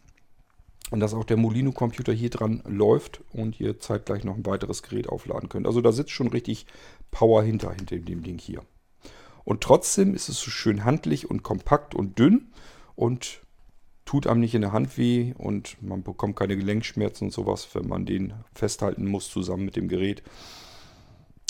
Und 0.91 0.99
dass 0.99 1.13
auch 1.13 1.23
der 1.23 1.37
Molino-Computer 1.37 2.13
hier 2.13 2.29
dran 2.29 2.61
läuft 2.67 3.21
und 3.31 3.59
ihr 3.59 3.79
zeitgleich 3.79 4.23
noch 4.23 4.35
ein 4.35 4.45
weiteres 4.45 4.83
Gerät 4.83 5.09
aufladen 5.09 5.49
könnt. 5.49 5.65
Also 5.65 5.81
da 5.81 5.91
sitzt 5.91 6.11
schon 6.11 6.27
richtig 6.27 6.67
Power 7.09 7.41
hinter, 7.41 7.73
hinter 7.73 7.97
dem 7.97 8.21
Ding 8.21 8.37
hier. 8.37 8.61
Und 9.43 9.61
trotzdem 9.61 10.13
ist 10.13 10.29
es 10.29 10.39
so 10.39 10.51
schön 10.51 10.85
handlich 10.85 11.29
und 11.29 11.43
kompakt 11.43 11.95
und 11.95 12.19
dünn 12.19 12.51
und 12.95 13.41
tut 14.05 14.27
einem 14.27 14.41
nicht 14.41 14.55
in 14.55 14.61
der 14.61 14.71
Hand 14.71 14.97
weh 14.97 15.33
und 15.37 15.81
man 15.81 16.03
bekommt 16.03 16.35
keine 16.35 16.55
Gelenkschmerzen 16.55 17.27
und 17.27 17.31
sowas, 17.31 17.67
wenn 17.73 17.87
man 17.87 18.05
den 18.05 18.33
festhalten 18.53 19.05
muss 19.05 19.29
zusammen 19.29 19.65
mit 19.65 19.75
dem 19.75 19.87
Gerät. 19.87 20.23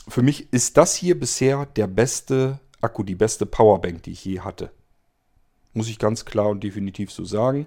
Für 0.07 0.21
mich 0.21 0.51
ist 0.51 0.77
das 0.77 0.95
hier 0.95 1.19
bisher 1.19 1.65
der 1.65 1.87
beste 1.87 2.59
Akku, 2.81 3.03
die 3.03 3.15
beste 3.15 3.45
Powerbank, 3.45 4.03
die 4.03 4.11
ich 4.11 4.25
je 4.25 4.41
hatte. 4.41 4.71
Muss 5.73 5.89
ich 5.89 5.99
ganz 5.99 6.25
klar 6.25 6.49
und 6.49 6.63
definitiv 6.63 7.11
so 7.11 7.25
sagen. 7.25 7.65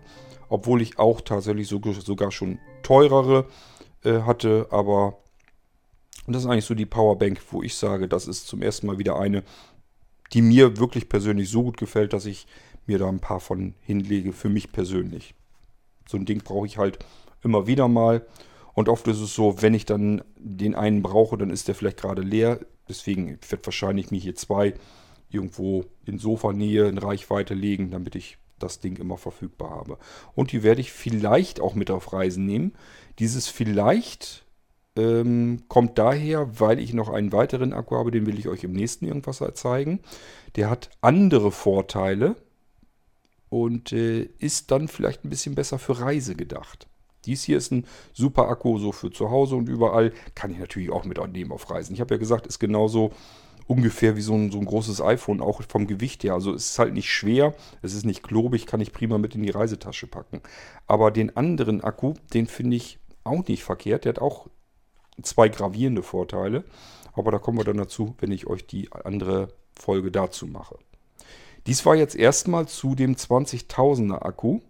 Obwohl 0.48 0.80
ich 0.80 0.98
auch 0.98 1.20
tatsächlich 1.20 1.68
sogar 1.68 2.30
schon 2.30 2.58
teurere 2.82 3.46
äh, 4.04 4.20
hatte. 4.22 4.68
Aber 4.70 5.18
das 6.26 6.44
ist 6.44 6.48
eigentlich 6.48 6.64
so 6.64 6.74
die 6.74 6.86
Powerbank, 6.86 7.40
wo 7.50 7.62
ich 7.62 7.74
sage, 7.74 8.08
das 8.08 8.28
ist 8.28 8.46
zum 8.46 8.62
ersten 8.62 8.86
Mal 8.86 8.98
wieder 8.98 9.18
eine, 9.18 9.42
die 10.32 10.42
mir 10.42 10.78
wirklich 10.78 11.08
persönlich 11.08 11.50
so 11.50 11.62
gut 11.62 11.76
gefällt, 11.76 12.12
dass 12.12 12.26
ich 12.26 12.46
mir 12.86 12.98
da 12.98 13.08
ein 13.08 13.20
paar 13.20 13.40
von 13.40 13.74
hinlege 13.80 14.32
für 14.32 14.48
mich 14.48 14.72
persönlich. 14.72 15.34
So 16.08 16.16
ein 16.16 16.24
Ding 16.24 16.42
brauche 16.42 16.66
ich 16.66 16.78
halt 16.78 16.98
immer 17.42 17.66
wieder 17.66 17.88
mal. 17.88 18.26
Und 18.74 18.88
oft 18.88 19.08
ist 19.08 19.20
es 19.20 19.34
so, 19.34 19.62
wenn 19.62 19.74
ich 19.74 19.86
dann 19.86 20.22
den 20.36 20.74
einen 20.74 21.02
brauche, 21.02 21.38
dann 21.38 21.50
ist 21.50 21.68
der 21.68 21.74
vielleicht 21.74 21.96
gerade 21.96 22.22
leer. 22.22 22.60
Deswegen 22.88 23.38
wird 23.48 23.66
wahrscheinlich 23.66 24.10
mir 24.10 24.20
hier 24.20 24.34
zwei 24.34 24.74
irgendwo 25.30 25.84
in 26.04 26.18
Sofanähe 26.18 26.86
in 26.86 26.98
Reichweite 26.98 27.54
legen, 27.54 27.90
damit 27.90 28.14
ich 28.14 28.38
das 28.58 28.80
Ding 28.80 28.96
immer 28.96 29.16
verfügbar 29.16 29.70
habe. 29.70 29.98
Und 30.34 30.52
die 30.52 30.62
werde 30.62 30.80
ich 30.80 30.92
vielleicht 30.92 31.60
auch 31.60 31.74
mit 31.74 31.90
auf 31.90 32.12
Reisen 32.12 32.46
nehmen. 32.46 32.72
Dieses 33.18 33.48
vielleicht 33.48 34.46
ähm, 34.96 35.64
kommt 35.68 35.98
daher, 35.98 36.58
weil 36.58 36.78
ich 36.78 36.94
noch 36.94 37.10
einen 37.10 37.32
weiteren 37.32 37.72
Akku 37.72 37.96
habe, 37.96 38.10
den 38.10 38.26
will 38.26 38.38
ich 38.38 38.48
euch 38.48 38.64
im 38.64 38.72
nächsten 38.72 39.06
irgendwas 39.06 39.42
zeigen. 39.54 40.00
Der 40.56 40.70
hat 40.70 40.90
andere 41.02 41.52
Vorteile 41.52 42.36
und 43.50 43.92
äh, 43.92 44.22
ist 44.38 44.70
dann 44.70 44.88
vielleicht 44.88 45.24
ein 45.24 45.30
bisschen 45.30 45.54
besser 45.54 45.78
für 45.78 46.00
Reise 46.00 46.34
gedacht. 46.34 46.86
Dies 47.26 47.42
hier 47.42 47.58
ist 47.58 47.72
ein 47.72 47.86
super 48.12 48.48
Akku, 48.48 48.78
so 48.78 48.92
für 48.92 49.10
zu 49.10 49.30
Hause 49.30 49.56
und 49.56 49.68
überall. 49.68 50.12
Kann 50.34 50.50
ich 50.50 50.58
natürlich 50.58 50.90
auch 50.90 51.04
mitnehmen 51.04 51.52
auf 51.52 51.68
Reisen. 51.70 51.92
Ich 51.92 52.00
habe 52.00 52.14
ja 52.14 52.18
gesagt, 52.18 52.46
ist 52.46 52.60
genauso 52.60 53.12
ungefähr 53.66 54.16
wie 54.16 54.22
so 54.22 54.34
ein, 54.34 54.50
so 54.50 54.58
ein 54.58 54.64
großes 54.64 55.00
iPhone, 55.00 55.40
auch 55.40 55.62
vom 55.68 55.86
Gewicht 55.86 56.24
her. 56.24 56.34
Also 56.34 56.54
es 56.54 56.70
ist 56.70 56.78
halt 56.78 56.94
nicht 56.94 57.10
schwer, 57.10 57.54
es 57.82 57.94
ist 57.94 58.04
nicht 58.04 58.22
klobig, 58.22 58.66
kann 58.66 58.80
ich 58.80 58.92
prima 58.92 59.18
mit 59.18 59.34
in 59.34 59.42
die 59.42 59.50
Reisetasche 59.50 60.06
packen. 60.06 60.40
Aber 60.86 61.10
den 61.10 61.36
anderen 61.36 61.82
Akku, 61.82 62.14
den 62.32 62.46
finde 62.46 62.76
ich 62.76 62.98
auch 63.24 63.46
nicht 63.46 63.64
verkehrt. 63.64 64.04
Der 64.04 64.14
hat 64.14 64.20
auch 64.20 64.46
zwei 65.22 65.48
gravierende 65.48 66.02
Vorteile. 66.02 66.64
Aber 67.12 67.30
da 67.30 67.38
kommen 67.38 67.58
wir 67.58 67.64
dann 67.64 67.78
dazu, 67.78 68.14
wenn 68.18 68.30
ich 68.30 68.46
euch 68.46 68.66
die 68.66 68.90
andere 68.92 69.48
Folge 69.74 70.10
dazu 70.10 70.46
mache. 70.46 70.76
Dies 71.66 71.84
war 71.84 71.96
jetzt 71.96 72.14
erstmal 72.14 72.68
zu 72.68 72.94
dem 72.94 73.16
20.000er 73.16 74.22
Akku, 74.22 74.60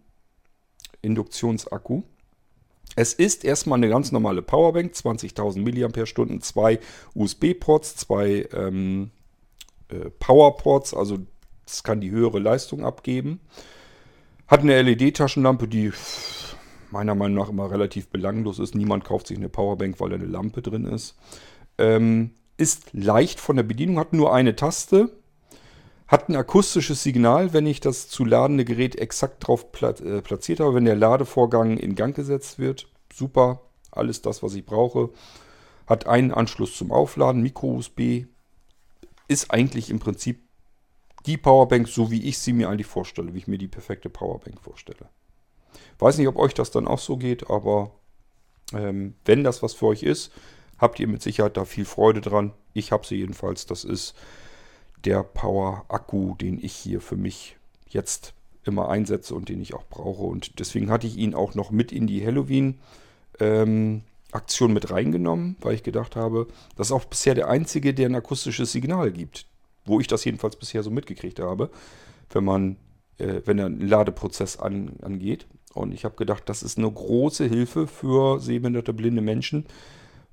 Induktionsakku. 1.02 2.04
Es 2.96 3.12
ist 3.12 3.44
erstmal 3.44 3.78
eine 3.78 3.90
ganz 3.90 4.10
normale 4.10 4.42
Powerbank, 4.42 4.92
20.000 4.92 5.60
mAh, 5.60 6.40
zwei 6.40 6.80
USB-Ports, 7.14 7.96
zwei 7.96 8.48
ähm, 8.52 9.10
äh, 9.88 10.10
Power-Ports, 10.18 10.94
also 10.94 11.18
es 11.66 11.82
kann 11.82 12.00
die 12.00 12.10
höhere 12.10 12.38
Leistung 12.38 12.84
abgeben. 12.84 13.40
Hat 14.48 14.60
eine 14.60 14.80
LED-Taschenlampe, 14.80 15.68
die 15.68 15.92
meiner 16.90 17.14
Meinung 17.14 17.36
nach 17.36 17.50
immer 17.50 17.70
relativ 17.70 18.08
belanglos 18.08 18.58
ist. 18.58 18.74
Niemand 18.74 19.04
kauft 19.04 19.26
sich 19.26 19.36
eine 19.36 19.48
Powerbank, 19.48 20.00
weil 20.00 20.10
da 20.10 20.14
eine 20.16 20.24
Lampe 20.24 20.62
drin 20.62 20.86
ist. 20.86 21.16
Ähm, 21.78 22.30
ist 22.56 22.94
leicht 22.94 23.40
von 23.40 23.56
der 23.56 23.64
Bedienung, 23.64 23.98
hat 23.98 24.14
nur 24.14 24.32
eine 24.32 24.56
Taste, 24.56 25.10
hat 26.08 26.28
ein 26.28 26.36
akustisches 26.36 27.02
Signal, 27.02 27.52
wenn 27.52 27.66
ich 27.66 27.80
das 27.80 28.08
zu 28.08 28.24
ladende 28.24 28.64
Gerät 28.64 28.96
exakt 28.96 29.46
drauf 29.46 29.66
äh, 29.82 30.22
platziert 30.22 30.60
habe, 30.60 30.74
wenn 30.74 30.84
der 30.84 30.94
Ladevorgang 30.94 31.78
in 31.78 31.94
Gang 31.94 32.14
gesetzt 32.14 32.58
wird. 32.58 32.88
Super, 33.12 33.62
alles 33.90 34.22
das, 34.22 34.42
was 34.42 34.54
ich 34.54 34.64
brauche. 34.64 35.10
Hat 35.86 36.06
einen 36.06 36.32
Anschluss 36.32 36.76
zum 36.76 36.92
Aufladen, 36.92 37.42
Micro-USB. 37.42 38.26
Ist 39.28 39.50
eigentlich 39.50 39.90
im 39.90 39.98
Prinzip 39.98 40.42
die 41.26 41.36
Powerbank, 41.36 41.88
so 41.88 42.10
wie 42.12 42.22
ich 42.22 42.38
sie 42.38 42.52
mir 42.52 42.68
eigentlich 42.68 42.86
vorstelle, 42.86 43.34
wie 43.34 43.38
ich 43.38 43.48
mir 43.48 43.58
die 43.58 43.66
perfekte 43.66 44.08
Powerbank 44.08 44.60
vorstelle. 44.60 45.08
Weiß 45.98 46.18
nicht, 46.18 46.28
ob 46.28 46.36
euch 46.36 46.54
das 46.54 46.70
dann 46.70 46.86
auch 46.86 47.00
so 47.00 47.16
geht, 47.16 47.50
aber 47.50 47.90
ähm, 48.72 49.14
wenn 49.24 49.42
das 49.42 49.62
was 49.62 49.74
für 49.74 49.86
euch 49.86 50.04
ist, 50.04 50.32
habt 50.78 51.00
ihr 51.00 51.08
mit 51.08 51.22
Sicherheit 51.22 51.56
da 51.56 51.64
viel 51.64 51.84
Freude 51.84 52.20
dran. 52.20 52.52
Ich 52.74 52.92
habe 52.92 53.06
sie 53.06 53.16
jedenfalls. 53.16 53.66
Das 53.66 53.82
ist 53.82 54.14
der 55.06 55.22
Power-Akku, 55.22 56.34
den 56.34 56.62
ich 56.62 56.74
hier 56.74 57.00
für 57.00 57.16
mich 57.16 57.56
jetzt 57.88 58.34
immer 58.64 58.88
einsetze 58.88 59.34
und 59.34 59.48
den 59.48 59.60
ich 59.60 59.74
auch 59.74 59.84
brauche. 59.88 60.24
Und 60.24 60.58
deswegen 60.58 60.90
hatte 60.90 61.06
ich 61.06 61.16
ihn 61.16 61.34
auch 61.34 61.54
noch 61.54 61.70
mit 61.70 61.92
in 61.92 62.08
die 62.08 62.26
Halloween-Aktion 62.26 62.80
ähm, 63.40 64.74
mit 64.74 64.90
reingenommen, 64.90 65.56
weil 65.60 65.74
ich 65.74 65.84
gedacht 65.84 66.16
habe, 66.16 66.48
das 66.76 66.88
ist 66.88 66.92
auch 66.92 67.04
bisher 67.04 67.34
der 67.34 67.48
einzige, 67.48 67.94
der 67.94 68.08
ein 68.08 68.16
akustisches 68.16 68.72
Signal 68.72 69.12
gibt. 69.12 69.46
Wo 69.84 70.00
ich 70.00 70.08
das 70.08 70.24
jedenfalls 70.24 70.56
bisher 70.56 70.82
so 70.82 70.90
mitgekriegt 70.90 71.38
habe, 71.38 71.70
wenn 72.30 72.44
man, 72.44 72.76
äh, 73.18 73.40
wenn 73.44 73.58
der 73.58 73.68
Ladeprozess 73.68 74.58
an, 74.58 74.96
angeht. 75.00 75.46
Und 75.74 75.94
ich 75.94 76.04
habe 76.04 76.16
gedacht, 76.16 76.48
das 76.48 76.64
ist 76.64 76.76
eine 76.76 76.90
große 76.90 77.44
Hilfe 77.44 77.86
für 77.86 78.40
sehbehinderte 78.40 78.92
blinde 78.92 79.22
Menschen, 79.22 79.66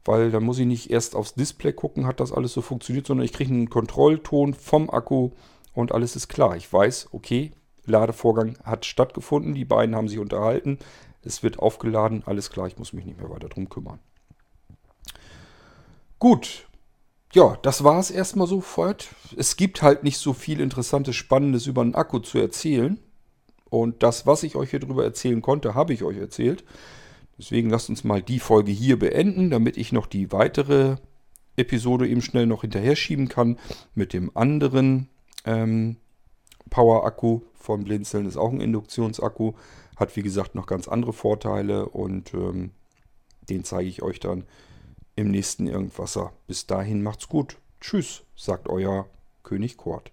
weil 0.05 0.31
dann 0.31 0.43
muss 0.43 0.59
ich 0.59 0.65
nicht 0.65 0.89
erst 0.89 1.15
aufs 1.15 1.33
Display 1.33 1.73
gucken, 1.73 2.05
hat 2.05 2.19
das 2.19 2.31
alles 2.31 2.53
so 2.53 2.61
funktioniert, 2.61 3.07
sondern 3.07 3.25
ich 3.25 3.33
kriege 3.33 3.53
einen 3.53 3.69
Kontrollton 3.69 4.53
vom 4.53 4.89
Akku 4.89 5.31
und 5.73 5.91
alles 5.91 6.15
ist 6.15 6.27
klar. 6.27 6.55
Ich 6.55 6.71
weiß, 6.71 7.09
okay, 7.11 7.51
Ladevorgang 7.85 8.57
hat 8.63 8.85
stattgefunden, 8.85 9.53
die 9.53 9.65
beiden 9.65 9.95
haben 9.95 10.07
sich 10.07 10.19
unterhalten, 10.19 10.79
es 11.21 11.43
wird 11.43 11.59
aufgeladen, 11.59 12.23
alles 12.25 12.49
klar, 12.49 12.67
ich 12.67 12.77
muss 12.77 12.93
mich 12.93 13.05
nicht 13.05 13.19
mehr 13.19 13.29
weiter 13.29 13.49
drum 13.49 13.69
kümmern. 13.69 13.99
Gut, 16.19 16.67
ja, 17.33 17.57
das 17.63 17.83
war 17.83 17.99
es 17.99 18.11
erstmal 18.11 18.47
sofort. 18.47 19.09
Es 19.35 19.55
gibt 19.55 19.81
halt 19.81 20.03
nicht 20.03 20.19
so 20.19 20.33
viel 20.33 20.61
Interessantes, 20.61 21.15
Spannendes 21.15 21.65
über 21.65 21.81
einen 21.81 21.95
Akku 21.95 22.19
zu 22.19 22.37
erzählen. 22.37 22.99
Und 23.69 24.03
das, 24.03 24.27
was 24.27 24.43
ich 24.43 24.55
euch 24.55 24.69
hier 24.69 24.79
drüber 24.79 25.03
erzählen 25.03 25.41
konnte, 25.41 25.73
habe 25.73 25.93
ich 25.93 26.03
euch 26.03 26.17
erzählt. 26.17 26.63
Deswegen 27.37 27.69
lasst 27.69 27.89
uns 27.89 28.03
mal 28.03 28.21
die 28.21 28.39
Folge 28.39 28.71
hier 28.71 28.97
beenden, 28.99 29.49
damit 29.49 29.77
ich 29.77 29.91
noch 29.91 30.07
die 30.07 30.31
weitere 30.31 30.97
Episode 31.55 32.07
eben 32.07 32.21
schnell 32.21 32.45
noch 32.45 32.61
hinterher 32.61 32.95
schieben 32.95 33.27
kann 33.27 33.57
mit 33.95 34.13
dem 34.13 34.35
anderen 34.35 35.09
ähm, 35.45 35.97
Power-Akku 36.69 37.41
von 37.53 37.83
Blinzeln. 37.83 38.25
Ist 38.25 38.37
auch 38.37 38.51
ein 38.51 38.61
Induktionsakku. 38.61 39.53
Hat 39.95 40.15
wie 40.15 40.23
gesagt 40.23 40.55
noch 40.55 40.65
ganz 40.65 40.87
andere 40.87 41.13
Vorteile 41.13 41.87
und 41.89 42.33
ähm, 42.33 42.71
den 43.49 43.63
zeige 43.63 43.89
ich 43.89 44.01
euch 44.01 44.19
dann 44.19 44.45
im 45.15 45.29
nächsten 45.29 45.67
Irgendwasser. 45.67 46.33
Bis 46.47 46.65
dahin 46.65 47.03
macht's 47.03 47.29
gut. 47.29 47.57
Tschüss, 47.79 48.23
sagt 48.35 48.69
euer 48.69 49.07
König 49.43 49.77
Kort. 49.77 50.12